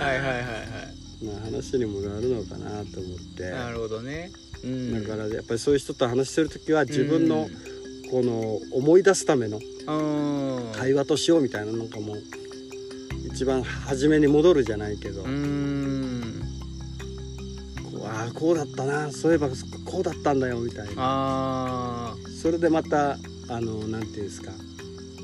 [0.03, 1.25] はいはいはい。
[1.25, 3.51] まあ、話にもなるのかなと思って。
[3.51, 4.31] なるほどね、
[4.65, 7.49] うん、だからやっぱりそういう人と話してる時は自分の
[8.11, 10.73] この思い出すためのうん。
[10.73, 12.17] 会話としようみたいなのかも
[13.33, 16.43] 一番初めに戻るじゃないけど、うん。
[17.93, 19.11] こうああこうだったな。
[19.11, 20.93] そういえばこうだったんだよみたいな。
[20.97, 23.13] あそれでまた
[23.49, 24.53] あのなんていうんですか。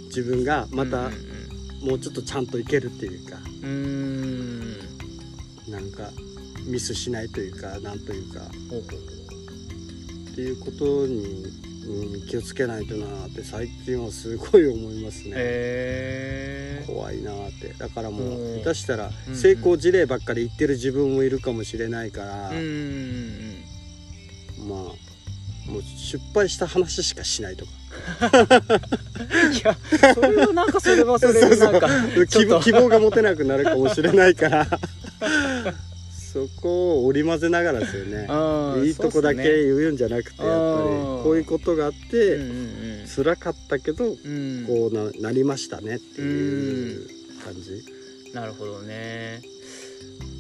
[0.06, 3.36] 自分がーまたうんもうちょっとちゃんといけるっていうか。
[3.62, 3.70] うん
[5.66, 5.72] うん。
[5.72, 6.10] なんか
[6.66, 8.40] ミスしないというかなんというか。
[10.32, 11.46] っていうことに、
[11.86, 15.32] うん、気をつけないとなって最近はすごい思いますね。
[15.36, 17.74] へえ怖いなって。
[17.78, 18.62] だからもううん。
[18.62, 23.64] 下手したらうん成功事例ばっかり言ってる自分もいるかもしれないから、うん
[24.68, 24.78] まあ
[25.70, 27.70] もう失敗した話しかしないとか。
[29.52, 29.76] いや
[30.14, 31.88] それはなんかそれはそれでなんか
[32.28, 34.66] 希望が持てなくなるかもしれないから
[36.36, 38.26] そこを織り交ぜながらですよね。
[38.76, 43.06] うんいいとこだけ言うんじゃなくてやっぱりうんこういうことがあっうんてうん。
[43.08, 44.14] 辛かったけどうん。
[44.14, 47.08] うんこうななりましたねっていう
[47.44, 47.82] 感じ。
[48.34, 49.40] なるほどね。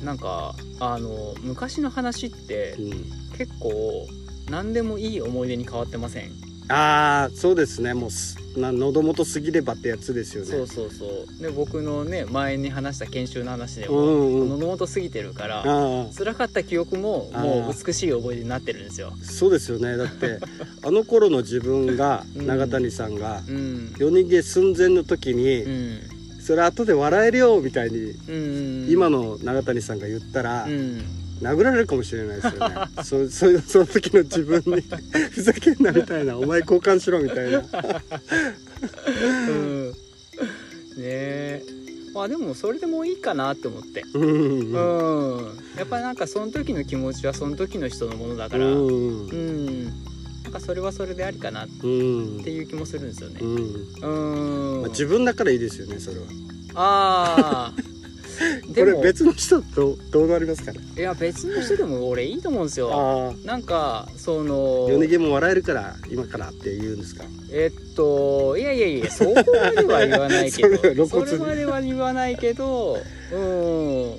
[0.04, 2.90] なんかあの昔の話ってうん。
[3.38, 4.06] 結構
[4.50, 6.30] 何でもいい思い出に変わってません？
[6.68, 7.94] ああそうですね。
[7.94, 8.10] もう
[8.56, 10.50] 喉元過ぎればってやつですよね。
[10.50, 11.42] そうそうそう。
[11.42, 14.48] で僕のね前に話した研修の話でうも、んうん。
[14.50, 19.12] 喉元過ぎてるからあ辛かった記憶ももう美しい思い出になってるんですよ。
[19.12, 19.96] あそうですよね。
[19.96, 20.38] だって
[20.82, 22.46] あの頃の自分がうん。
[22.46, 23.94] 永谷さんがうん。
[23.98, 25.98] 夜逃げ寸前の時に、うん。
[26.40, 31.02] それ後で笑えるよみたいにうん今の永谷さんが言ったら、うん
[31.42, 32.74] 殴られるかもしれないですよね。
[33.04, 34.82] そそその時の自分に。
[35.30, 36.38] ふざけんなみたいな。
[36.38, 37.58] お前交換しろみたいな。
[37.58, 37.62] う
[39.52, 39.90] ん。
[39.90, 39.94] ね
[40.98, 41.62] え。
[42.14, 44.02] まあでもそれでもいいかなって思って。
[44.14, 44.72] うん。
[45.76, 48.66] やっぱなんかその時の気持ちはその時の人のものだうから。
[48.66, 49.26] うん。
[49.28, 49.84] ん。
[50.42, 52.42] なんかそれはそれでありかなっうん。
[52.42, 53.40] ていう気もするんですよね。
[53.42, 53.56] うん。
[53.56, 54.80] うん。
[54.82, 56.22] まあ、自分だからいいですよねそれは。
[56.78, 57.82] ああ
[58.74, 60.78] これ別の人とどうなりますかね？
[60.96, 63.34] いや別の人でも俺いいと思うんですよ。
[63.44, 67.24] なんかその夜逃げも笑えるから今からって言うんですか？
[67.52, 71.06] えっといやいやいやそこまでは言わないけど。
[71.08, 72.98] それまでは言わないけど
[73.32, 74.14] うん。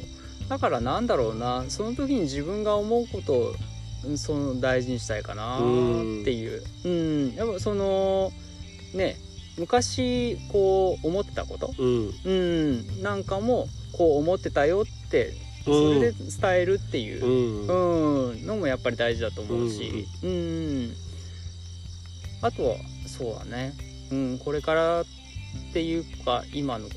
[0.50, 1.66] だからなんだろうな。
[1.68, 3.54] その時に自分が思うことを
[4.06, 5.60] うんその大事にしたいかなっ
[6.24, 6.64] ていう。
[6.86, 7.36] うん。
[7.36, 8.32] やっぱその
[8.94, 9.18] ね
[9.58, 11.74] 昔こう思ってたこと？
[11.78, 12.14] うん。
[12.26, 13.02] うん。
[13.02, 15.34] なんかもこう思ってたよって
[15.66, 17.26] それで伝えるっていう。
[17.26, 17.28] う、
[17.66, 18.32] ん。
[18.32, 20.94] うん、のもやっぱり大事だと思うし、うん、
[22.42, 22.76] あとは
[23.08, 23.74] そうだね、
[24.12, 25.06] うん、これからっ
[25.74, 26.94] ていうか今のこ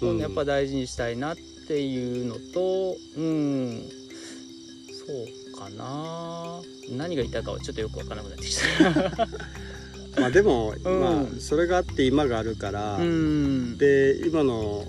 [0.00, 0.06] と？
[0.06, 0.18] をうん。
[0.18, 1.36] やっぱ大事にしたいなっ
[1.68, 3.82] ていうのと、うん、
[5.06, 6.60] そうかな。
[6.96, 9.28] 何が言いたいかはちょっとよくわからなくなってきた。
[10.20, 11.00] まあでも、うん。
[11.00, 14.84] まあそれがあって今があるから、うん、で今の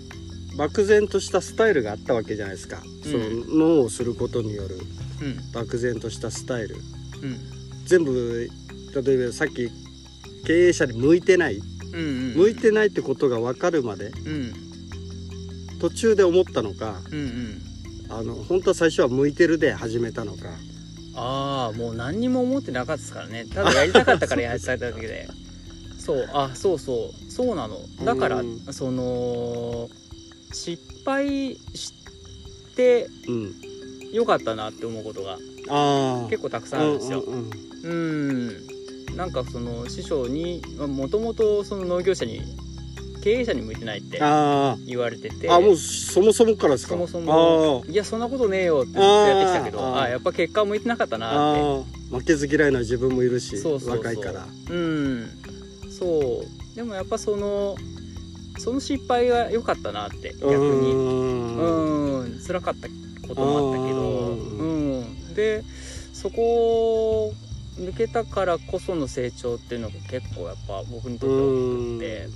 [0.58, 3.12] 漠然としたスタイルがあったわけじゃないですか、うん。
[3.12, 4.80] その脳をすることによる
[5.22, 6.76] うん、漠然としたスタイル。
[6.76, 7.38] うん、
[7.86, 8.50] 全部
[8.96, 9.70] 例えばさっき
[10.46, 11.58] 経営者に向いてない。
[11.58, 11.62] う
[11.92, 14.54] ん、うん、向いてないってことが分かるまでうん、
[15.80, 17.62] 途中で思ったのかうん、うん。
[18.10, 20.50] あの本当は最初は向いてるで始めたのか
[21.16, 23.46] ああもう何にも思ってなかったですからね。
[23.46, 25.28] ただやりたかったから やっただけで。
[26.00, 27.32] そうあそうそう。
[27.32, 27.80] そうなの。
[28.04, 28.60] だからうん。
[28.72, 29.90] その
[30.52, 31.94] 失敗し
[32.76, 33.54] てうん
[34.12, 35.38] よかったなって思うことが
[36.30, 37.22] 結構たくさんあるんですよ。
[37.22, 37.50] うん
[37.84, 38.50] うん
[39.10, 39.16] うん。
[39.16, 42.42] なんかその師匠にもともとその農業者に
[43.22, 45.50] 経営者に向いてないってあ言われてて。
[45.50, 46.92] ああもうそもそもからですか？
[46.92, 47.84] そもそも。
[47.88, 52.16] いやそんなことねえよってずっとやってきたけどあやっぱ結果向いてなかったあなって。
[52.16, 53.98] 負けず嫌いな自分もいるしそうそうそう。
[53.98, 54.48] 若いから。
[54.70, 55.30] うん。
[55.92, 56.76] そう。
[56.76, 57.76] でもやっぱその
[58.58, 60.92] その失敗が良かったなって逆に。
[60.94, 62.20] うん。
[62.22, 62.88] うん辛かった
[63.28, 64.00] こともあったけど。
[64.64, 65.34] うん。
[65.36, 65.64] で
[66.14, 67.34] そこを
[67.78, 72.28] 抜けたからこその成長っていうのが結構やっぱ僕にとっては大きくて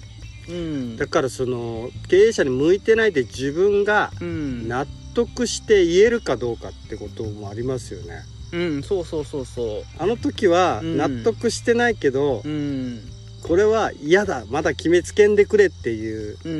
[0.50, 0.98] うん。
[0.98, 4.68] だからその経営者に向いてないで自分がうん。
[4.68, 8.24] 納得して言えるかどうかってこともありますよね。
[8.52, 10.98] うんそうそうそうそあの時はうん。
[10.98, 13.02] 納得してないけど、ううん。
[13.44, 16.60] これは嫌だまだ決めつけんでくれっていう、うんうん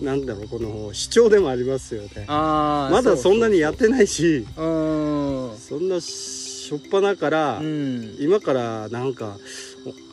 [0.00, 0.06] うん。
[0.06, 2.24] なんだろうこの主張でもありますよね。
[2.28, 8.16] あーまだそんなにやってないしそんなしょっぱなから、うん。
[8.20, 9.36] 今からなんか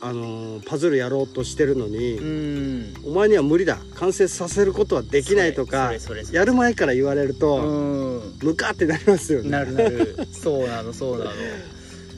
[0.02, 2.94] あのーパズルやろうとしてるのに、うん。
[3.06, 3.78] お前には無理だ。
[3.96, 5.92] 完成させることはできないとか
[6.32, 8.38] やる前から言われると、うん。
[8.42, 9.50] ムカってなりますよね。
[9.50, 10.28] なるなる。
[10.32, 11.32] そうなのそうなの。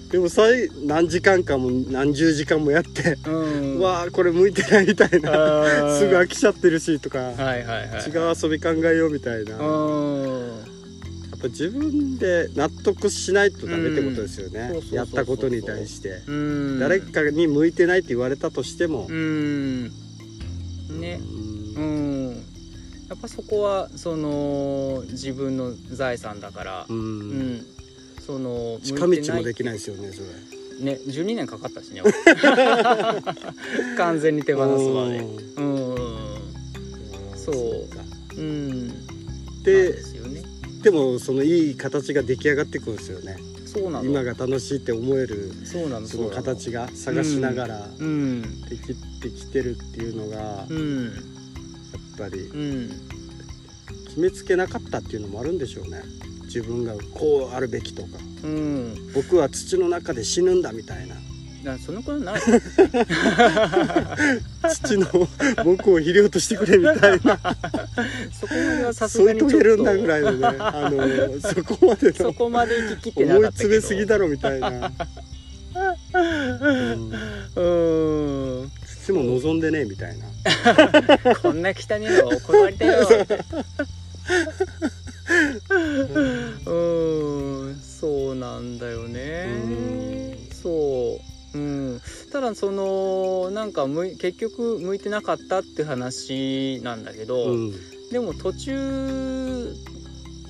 [0.09, 5.29] でも最何時間かも何十時間もやって、うわあこれ向いてないみたいな。
[5.99, 9.57] すぐ飽きちゃってるしとか、はいはいはい違う遊び考えようみたいな、
[11.39, 14.71] っぱ自分で納得しないとダメってことですよね。
[14.91, 16.31] やったことに対して、う
[16.75, 16.79] ん。
[16.79, 19.83] 誰かに向いてないって言われたとしても、うん。
[20.99, 21.19] ね。
[21.75, 22.29] ううん。
[22.31, 22.35] ん
[23.09, 26.85] やっぱそこはその自分の財産だから。
[26.89, 26.97] うん。
[26.97, 27.65] うん。
[28.25, 30.27] その近道もできないですよねそれ。
[30.85, 32.01] ね12年かかったしね。
[33.97, 35.19] 完全に手放すまで。
[35.57, 35.95] うん。
[37.35, 37.95] そう。
[37.95, 38.03] か。
[38.37, 38.89] うん。
[39.63, 40.08] で
[40.81, 43.37] ですよねでもそのいい形が出来上がってくるんですよね。
[43.65, 44.05] そうなの。
[44.05, 48.41] 今が楽しいって思えるそうなのその形が探しながらうん。
[48.67, 51.11] できてきてるっていうのがやっうん。
[52.17, 52.89] ぱりうん。
[54.07, 56.01] 決めつけなかったっていうのもあるんでしょうね。
[56.45, 58.09] 自分がこうあるべきとか。
[58.43, 59.11] うん。
[59.13, 61.15] 僕は土の中で死ぬんだみたいな
[61.63, 62.41] だその子はない。
[64.69, 65.07] 土の
[65.63, 67.39] 僕を肥料としてくれみたいな。
[68.39, 69.59] そこまではさすがにちょっと。
[69.59, 73.73] るんだぐらいのねあの そこまでのそこまで行ききってな思いかったけど。
[73.73, 74.69] 詰めすぎだろみたいな。
[76.13, 77.13] うん。
[77.55, 78.71] うん
[79.05, 80.27] 土も望んでねえみたいな。
[81.41, 83.07] こんな汚いのはお断りだよ。
[86.65, 86.73] う
[87.71, 87.79] ん。
[87.81, 90.37] そうなんだよね。
[90.61, 92.01] そううん。
[92.31, 97.71] ただそのなんか結局向いてなかったって話なんだけど、うん。
[98.11, 99.75] でも途中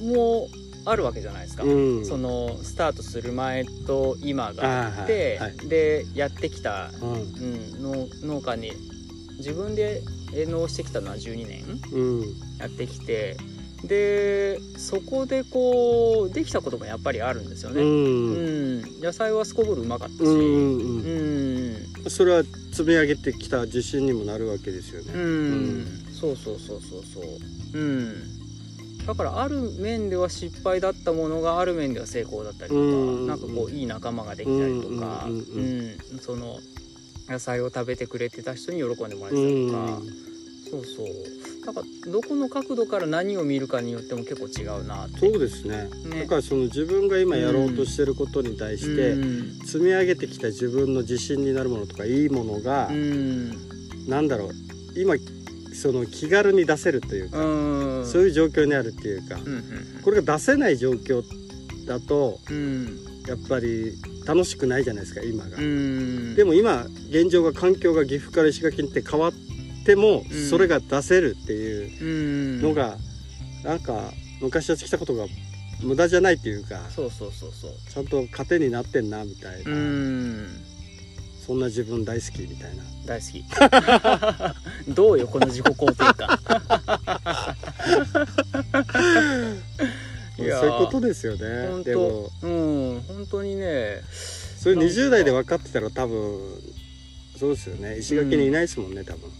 [0.01, 0.47] も
[0.85, 1.67] あるわけじゃないですか、う
[2.01, 2.05] ん。
[2.05, 7.13] そのスタートする前と今があって、はいはいでやってきた、うん。
[7.13, 8.71] うん、農農家に
[9.37, 10.01] 自分で
[10.33, 12.21] 営農してきたのは12年うん。
[12.59, 13.37] やってきて
[13.83, 17.81] でそこでこうできたこともやっぱりあるんですようね。
[17.81, 18.81] うん。
[18.81, 19.01] ん。
[19.01, 22.03] 野菜はすこぶるうまかったし、うんうんうん。
[22.03, 25.13] うんそれは積み上げてきた自信にもなるわけですよね。
[25.13, 27.23] うん、そうそうそうそうそう。
[27.73, 28.15] うん。
[29.05, 33.27] だからある面では失敗だったものがある面では成功だったりとか、うん。
[33.27, 36.19] なんかこういい仲間ができたりとか、うんうんうんうん。
[36.19, 36.57] その
[37.27, 40.01] 野菜を食べてくれてた人に喜んでもらえたとか、
[40.69, 41.07] そうそう。
[41.65, 45.89] だからどこの角度から何を見るかによっても結構違うなそうですね。
[46.05, 46.21] ね。
[46.21, 49.59] だからその自分が今やろうとしてることに対してうん。
[49.65, 53.49] 積み上げてきた自分の自信になるものとかいいものがうん。
[54.07, 54.51] なんだろう。
[54.95, 55.15] 今
[55.73, 58.05] その気軽に出せるといううかん。
[58.05, 59.63] そういう状況にあるっていうかうんうん
[60.03, 61.23] これが出せない状況
[61.85, 62.99] だとうん。
[63.27, 63.93] やっぱり
[64.25, 65.57] 楽しくないじゃないですか今が。
[65.57, 65.61] う。
[65.61, 66.35] ん。
[66.35, 69.48] でも今現状が環境が岐阜から石垣にって変わって
[69.95, 72.05] もうんそれが出せるっていうう
[72.59, 72.61] ん。
[72.61, 72.97] のが
[73.63, 74.11] なんか
[74.41, 75.25] 昔やってきたことが
[75.81, 77.71] 無駄じゃないっていうかそうそうそうそう。
[77.91, 79.71] ちゃんと糧になってんなみたいな。
[79.71, 80.47] うん。
[81.45, 82.83] そんな自分大好きみたいな。
[83.05, 83.43] 大好き。
[84.93, 86.39] どうよこの自己肯定感。
[90.37, 91.67] そういうことですよね。
[91.69, 92.29] 本でも。
[92.41, 93.01] 当うん。
[93.01, 94.01] 本当にね。
[94.59, 96.39] それ20代で分かってたら多分
[97.39, 97.97] そうですよね。
[97.99, 99.31] 石垣にいないですもんね多分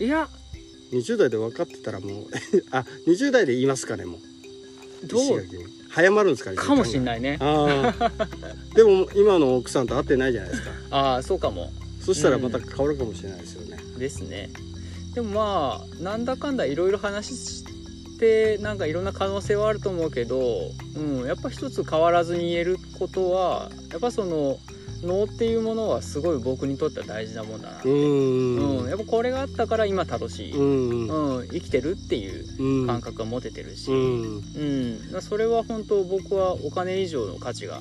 [0.00, 0.28] いや。
[0.92, 2.26] 20代で分かってたらもう
[2.70, 4.18] あ20代で言いますかねも
[5.02, 5.06] う。
[5.06, 5.44] どう？
[5.90, 7.38] 早まるんですかねかもしんいないね。
[7.40, 8.12] ああ
[8.76, 10.70] でも今の奥さんと会ってないじゃないですか。
[10.90, 11.72] ああそうかも。
[12.04, 14.50] そしたらまた変わるかもしれないですよね、ですね。
[15.14, 17.64] でもまあなんだかんだいろいろ話し
[18.18, 24.58] てなんかいろんな可能性はあると思うけど、うん、やっぱ一つ変わらずに言えることはやっぱその
[25.02, 31.06] 能っていうものはすごい僕にとっては大事なもんだな、うーんうん、やっぱこれがあったから今楽しい、ううん。
[31.08, 31.48] んうん。
[31.48, 35.22] 生きてるっていううん感覚が持ててるし、ううん。
[35.22, 37.80] それは本当僕はお金以上の価値が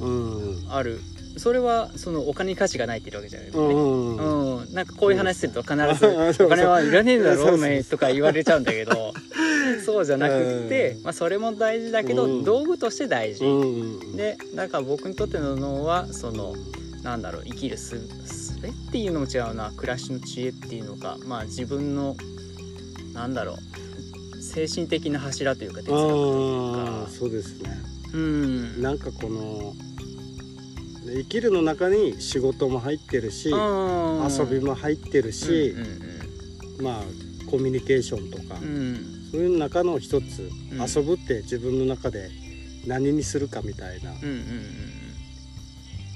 [0.00, 0.64] うん。
[0.68, 1.00] ある。
[1.36, 6.00] それはそのお金に価値がないって言うわけじゃないよね、うんうんうん、なんかこういう話すると必あず
[6.36, 9.14] そう「お金はいらねえだろそうそうお前」とか言われちゃうんだけど
[9.84, 11.02] そうじゃなくってう、ん。
[11.04, 12.44] まあ、それも大事だけど、うん。
[12.44, 16.54] 道具として大事、うんでだから僕にとっての脳はその
[17.02, 19.72] なんだろう生きるすすべっていうのも違うな。
[19.76, 21.18] 暮らしの知恵っていうのか。
[21.26, 22.16] まあ自分の
[23.12, 27.08] なんだろう精神的な柱というか哲学というか。
[27.10, 27.70] そうですね。
[28.14, 28.82] うん。
[28.82, 29.74] なんかこの
[31.04, 35.80] 生きるの中に仕事も入ってるし遊びも入ってるしうん
[36.78, 37.02] うんまあ
[37.50, 38.58] コミュニケーションとか。
[38.62, 40.86] うんうんそういう中の一つうん。
[40.86, 42.30] 遊ぶって自分の中で
[42.86, 44.12] 何にするかみたいな。
[44.12, 44.38] っうんうん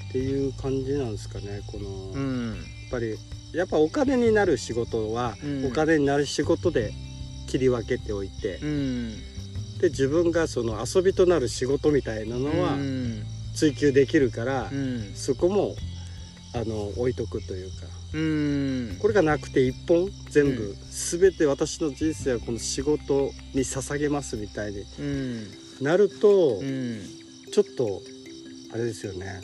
[0.09, 2.55] ていう感じなんですかねこのうんうん。
[2.55, 3.15] やっぱり
[3.53, 5.65] やっぱお金になる仕事はうん。
[5.65, 6.93] お金になる仕事で
[7.47, 9.15] 切り分けておいてうん。
[9.79, 13.23] で自分がその遊びとなる仕事みたいなのはうん。
[13.55, 15.11] 追求できるからうん。
[15.15, 15.75] そこも
[16.53, 18.97] あの置いとくというかうん。
[18.99, 24.83] これがなくて一本全う部全て私の人生はこの仕事に捧げますみたいに。
[24.99, 25.47] うん。
[25.81, 27.01] なるとうん。
[27.51, 28.01] ちょっと
[28.73, 29.41] あれですよね。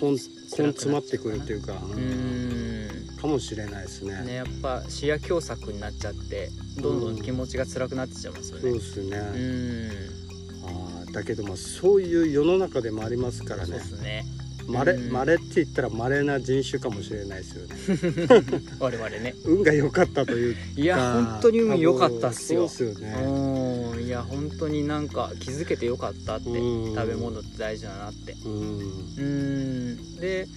[0.00, 0.16] こん
[0.50, 2.86] こん詰まってくるというかううん。
[2.86, 4.22] んかもしれないですね。
[4.22, 8.62] ねやっぱ視野狭窄になっちゃってどんどん気持ちが辛くなってきちゃいますよね。
[8.62, 10.24] そうですね、うん。
[10.66, 14.24] あーだけどもそういう世の中でもありますからそうねですね
[14.66, 15.12] まれうん。
[15.12, 18.60] まれって言ったらまれな人種かもしれないですよね。
[18.78, 19.34] 我々ね。
[19.44, 22.68] 運が良かったといういや本当に運良かったっすよ。
[22.68, 23.14] そうですよね。
[23.24, 24.04] うん。
[24.04, 26.94] いや本当になんか気づけてよかったってうん。
[26.94, 28.32] 食べ物って大事だなって。
[28.44, 29.14] うん。
[29.16, 30.16] うん。
[30.16, 30.48] で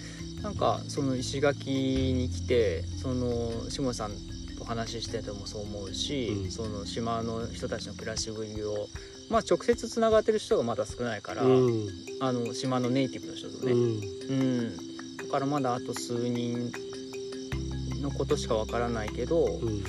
[0.42, 4.12] なんかその石垣に来てその下さん
[4.58, 6.52] と話しててもそう思うし、うん。
[6.52, 8.88] その島の人たちの暮らしぶりを
[9.30, 11.88] まあ直接つながってる人がまだ少ないから、うん。
[12.20, 14.02] あの島のネイティブの人とね、うん。
[14.30, 14.78] うん。
[15.18, 16.72] だからまだあと数人
[18.02, 19.84] のことしかわからないけど、うん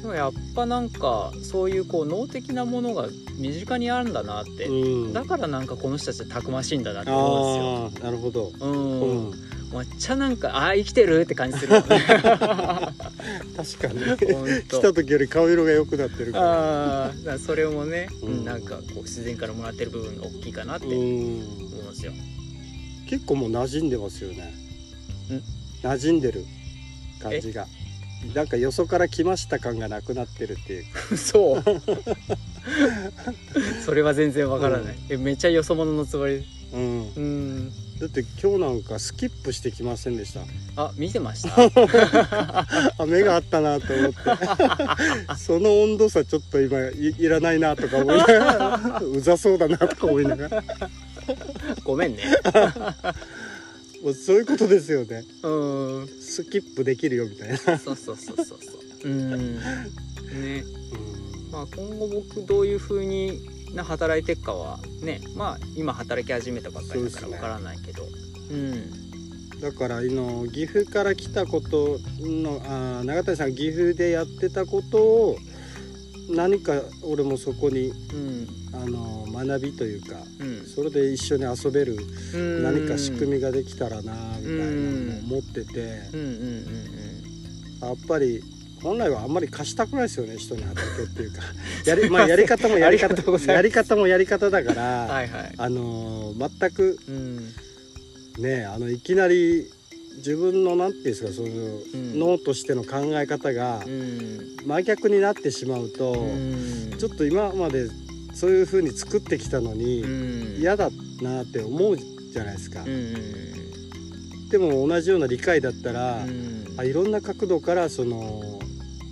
[0.00, 5.12] でもやっぱなんかそういうこう脳的なものが身近にあるんだなって、うん。
[5.12, 8.04] だからなんかこの人たちたくましいんだなって思うんですよ。
[8.04, 9.00] ああなるほど、うん。
[9.00, 9.30] うん。
[9.72, 11.86] めっちゃなんかあー生きてるって感じするよね。
[11.86, 14.00] 確かに。
[14.68, 17.04] 来た時より顔色が良くなってるから。
[17.34, 18.32] あそれもね、うん。
[18.38, 21.02] うんなんかこう自然からもらってる部分が大きいかなって思うん。
[21.02, 21.04] う
[21.42, 22.12] んですよ。
[23.08, 24.54] 結構もう馴染んでますよね。
[25.30, 25.86] ん？
[25.86, 26.44] 馴染んでる。
[27.20, 27.66] 感じが
[28.34, 31.00] なんかよそから来ました感がなくなってるっていうか。
[31.16, 31.64] そう。
[33.84, 36.44] それは全然わからない、えめっちゃよそ者のつもり？
[36.72, 37.12] うん。
[37.16, 37.72] うん。
[37.98, 40.40] だって今日なんかスキップしてきませんでした。
[40.76, 41.54] あ見てました？
[43.02, 44.16] あ目があったなと思って。
[45.36, 49.00] その温度差ちょっと今いいらないなとか思いながら。
[49.02, 50.62] うざそうだなとか思いながら。
[51.84, 52.22] ごめんね
[54.02, 55.24] もうそういうことですよね。
[55.42, 56.08] うん。
[56.08, 58.36] スキップできるよみたいな、そうそうそうそう。
[58.46, 58.56] そう
[59.04, 59.56] うん。
[59.56, 59.64] ね。
[60.28, 61.50] うん。
[61.50, 63.40] まあ今後僕どういう風に
[63.74, 68.02] な働いていくかはねまあ今働き始めたばっかりだからわからないけど。
[68.02, 75.38] う,、だからあの岐阜から来たことのあー永谷さん岐阜でやってたことを
[76.34, 78.48] 何か俺もそこにんうん。
[78.72, 80.64] あの学びというかうん。
[80.66, 81.96] それで一緒に遊べる
[82.34, 82.62] うん。
[82.62, 85.80] 何か仕組みができたらなみたいなのうんも思ってて
[86.12, 88.42] うんうんうんやっぱり
[88.82, 91.42] 本来はあんまり貸したくないですよね人に畑っていうか。
[91.86, 93.46] やり,、まあ、やり方もやりありがとうございます。
[93.48, 95.54] 方やり方もやり方だから、はいはい。
[95.56, 97.52] あの全くうん。
[98.38, 99.70] ねあのいきなり
[100.20, 102.18] 自分のなんていうんですかその、ん。
[102.18, 104.56] 脳としての考え方がうん。
[104.66, 106.94] 真逆になってしまうと、うん。
[106.98, 107.88] ちょっと今まで
[108.34, 110.60] そういう風に作ってきたのに、うん。
[110.60, 110.90] 嫌だ
[111.20, 112.84] なって思うじゃないですか、
[114.50, 116.74] でも同じような理解だったら、うん。
[116.76, 118.60] あいろんな角度からその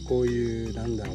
[0.08, 1.12] こういうなんだろ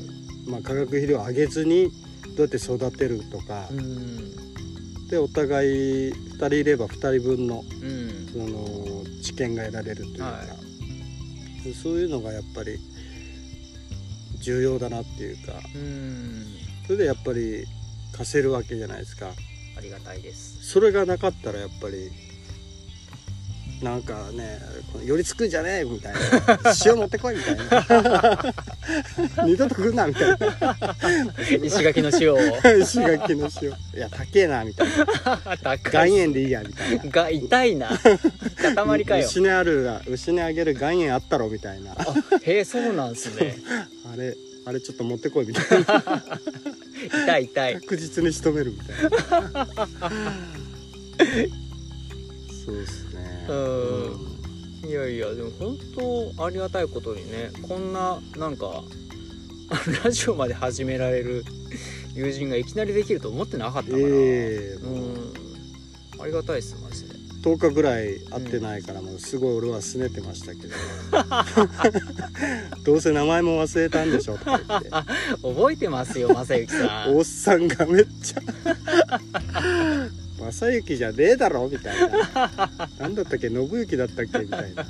[0.47, 1.89] う、まあ、化学肥料を上げずに
[2.35, 5.07] どうやって育てるとか、うん。
[5.09, 5.69] でお互い
[6.11, 8.13] 2人いれば2人分のうん。
[8.33, 8.92] その
[9.24, 10.43] 知見が得られるというか、は
[11.82, 12.78] そういうのがやっぱり
[14.39, 16.45] 重要だなっていうかうん。
[16.86, 17.65] それでやっぱり
[18.11, 19.32] 貸せるわけじゃないですか。
[19.78, 20.67] ありがたいです。
[20.67, 22.11] それがなかったらやっぱり
[23.82, 24.59] なんかね
[25.01, 26.19] 寄りつくんじゃねえみたいな。
[26.85, 28.53] 塩持ってこいみたいな。
[29.45, 30.77] 二度と来んなみたいな。
[31.63, 32.37] 石垣の塩を。
[32.81, 33.69] 石垣の塩。
[33.69, 35.77] いや高えなみたいな。
[35.91, 37.03] 岩塩でいいやみたいな。
[37.05, 37.99] が痛いな。
[38.75, 39.25] 塊かよ。
[39.25, 41.91] 牛にある牛にあげる岩塩あったろみたいな。
[41.91, 43.57] あへえそうなんすね。
[44.11, 44.35] あれ
[44.65, 46.23] あれちょっと持ってこいみたいな。
[47.25, 47.73] 痛い痛い。
[47.81, 49.67] 確実に仕留めるみたいな。
[52.65, 53.45] そうですね。
[53.49, 54.32] うん
[54.86, 55.77] いやいやでも本
[56.36, 58.84] 当ありがたいことにねこんななんか
[60.03, 61.45] ラジオまで始められる
[62.13, 65.34] 友人がいきなりできると思ってなかったから、ええうん。
[66.21, 67.13] ありがたいですマジで。
[67.43, 70.75] 10日ぐらい会ってないからもうすごい俺は拗ねてましたけど。
[72.86, 74.89] どうせ名前も忘れたんでしょとか言って。
[75.41, 77.17] 覚えてますよ正幸さん。
[77.17, 78.41] おっさんがめっちゃ
[80.51, 82.59] 「正行じゃねえだろ」みたいな
[82.99, 83.49] 「何だったっけ？
[83.49, 84.85] 信行だったっけ」みたいな。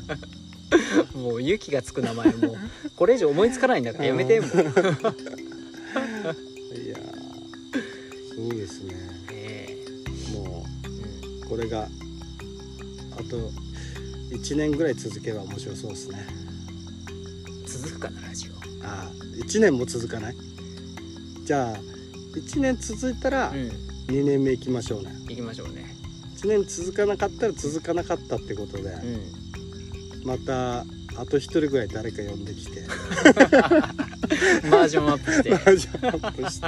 [1.16, 2.56] もうユキがつく名前もう
[2.96, 4.06] これ以上思いつかないんだから。
[4.06, 4.50] やめてもう。
[4.50, 8.96] いやーそうですね。
[9.32, 9.78] え
[10.34, 13.52] もえうこれがあと
[14.32, 16.26] 1年ぐらい続けば面白そうですね。
[16.28, 16.44] うん
[17.68, 18.54] 続くかなラジオ。
[18.86, 19.12] ああ
[19.46, 20.36] 1年も続かない？
[21.46, 21.78] じゃあ
[22.36, 23.72] 1年続いたらうん
[24.08, 25.12] 2年目行きましょうね。
[25.28, 25.86] 行きましょうね。
[26.38, 30.28] 1年続かなかったら続かなかったってことでうん。
[30.28, 30.86] またあ
[31.26, 32.82] と1人ぐらい誰か呼んできて。
[34.70, 35.50] バージョンアップして。
[35.52, 36.68] バージョンアップして。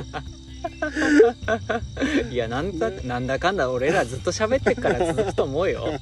[2.31, 5.99] いやなんだなんだかんだ俺らずっと喋ってっから続くと思うよ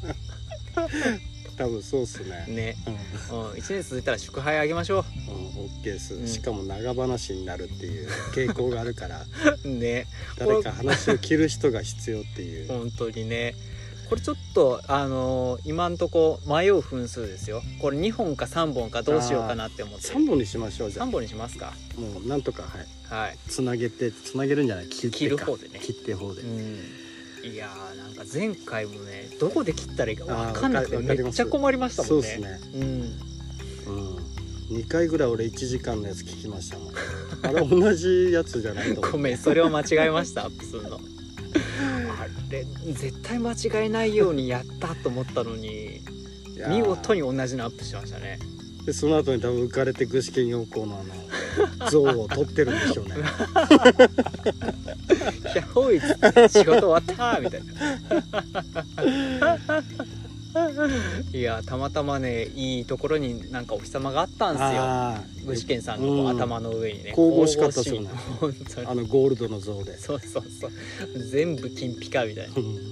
[1.57, 2.45] 多分そうっすね。
[2.47, 2.75] ね、
[3.31, 3.39] うん。
[3.41, 5.31] うん、1年続いたら祝杯あげましょう。
[5.31, 6.27] ん、OK です、うん。
[6.27, 9.25] しかも長話になるっていう傾向があるから。
[9.63, 10.07] う ね。
[10.37, 12.67] 誰か話を切る人が必要っていう。
[12.67, 13.55] 本当にね。
[14.09, 17.63] これちょっとあのー今んとこ迷う分数ですよ。
[17.79, 20.07] これ2本か3本かどうしようかなって思って。
[20.09, 21.07] 3本にしましょうじゃあ。
[21.07, 21.73] 3本にしますか。
[21.97, 22.85] もうなんとかはい。
[23.25, 23.37] はい。
[23.49, 24.87] つなげてつなげるんじゃない？
[24.89, 25.79] 切る方でね。
[25.81, 26.79] 切って方で、うん。
[27.43, 32.09] いやーなんか前回もねどこで切ったらいいか分かんなくてめっちゃ困りましたもね。
[32.09, 32.59] そうんですね。
[33.87, 33.97] うん。
[34.07, 34.23] うん
[34.71, 36.93] 2回ぐらい俺1時間のやつ聞きましたもん。
[37.43, 39.11] あれ同じやつじゃないと思う。
[39.13, 40.99] ごめんそれを間違えましたアップするの。
[42.19, 46.01] あれ絶対間違えないようにやったと思ったのに
[46.69, 48.39] 見事に同じのアップしましたね
[48.85, 51.03] でその後に多分浮かれて具志堅用高のあ
[51.83, 53.15] の像を撮ってるんでしょうね
[55.53, 55.99] 「ひゃほい!」
[56.49, 57.61] 仕事終わったみたい
[59.39, 59.57] な。
[61.33, 64.67] いやたまたまねいいところになんかお日様があったんですよ。
[64.69, 66.29] あ具志堅さんのこううん。
[66.29, 67.13] 頭の上にね。
[67.15, 68.09] 神々しかったっすよね。
[68.85, 69.97] ああのゴールドの像で。
[69.97, 70.71] そうそうそう。
[71.31, 72.65] 全部金ピカみたいな、うん。
[72.65, 72.83] うん、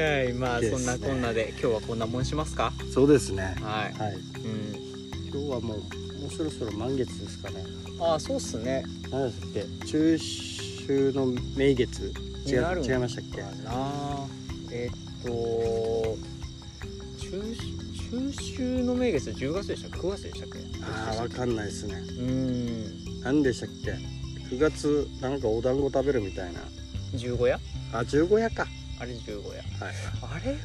[0.00, 2.72] はいまあそんなこんなで今日はこんなもんしますか？
[2.94, 3.56] そうですね。
[3.60, 4.14] はい、はい。
[4.14, 7.64] うん、今日はもうもうそろそろ満月ですかね。
[8.00, 8.84] ああそうっすね。
[9.10, 9.86] 何でしたっけ？
[9.86, 11.26] 中秋の
[11.56, 12.12] 名月。
[12.46, 13.42] 違違いましたっけ？
[13.42, 14.26] かな
[14.70, 16.16] えっと
[17.18, 17.42] 中
[18.10, 20.58] 中秋の名月10月でしたっけ？9月でしたっけ？
[20.84, 21.94] ああわかんないですね。
[21.94, 23.22] うん。
[23.22, 23.90] 何でしたっけ
[24.54, 26.60] ？9月なんかお団子食べるみたいな。
[27.14, 27.58] 十五夜？
[27.92, 28.66] あ十五夜か
[29.00, 29.62] あれ十五夜。
[29.84, 30.56] はいあれ？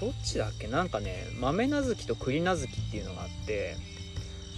[0.00, 0.66] どっちだっけ？
[0.68, 3.76] なんかね豆なずきと栗なずきっていうのがあって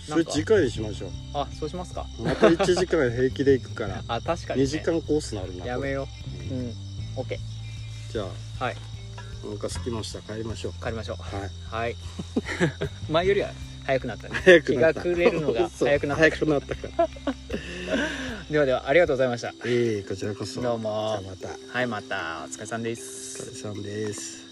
[0.08, 2.06] それ次回にしましょあそうしますか。
[2.18, 4.02] うまた1時間平気で行くから。
[4.08, 5.66] あ確かに、ね、2時間コースなるな。
[5.66, 6.06] やめよ
[6.50, 6.54] う。
[6.54, 6.74] うん。
[7.16, 7.38] OK
[8.12, 8.22] じゃ
[8.60, 8.76] あはい。
[9.44, 10.20] お腹空きました。
[10.20, 10.72] 帰りましょう。
[10.82, 11.16] 帰りましょう。
[11.22, 11.50] はい。
[11.70, 11.96] はい。
[13.10, 13.50] 前よりは
[13.84, 14.40] 早くなったね。
[14.44, 15.00] 早くなった。
[15.02, 16.22] 日が暮れるのが早くなった。
[16.30, 17.08] 早くなったから
[18.50, 19.54] ではではありがとうございました。
[19.64, 20.60] ええこちらこそ。
[20.60, 21.18] どうも。
[21.22, 21.78] じゃあまた。
[21.78, 22.42] はいまた。
[22.44, 23.42] お疲れさんです。
[23.42, 24.43] お疲れさんです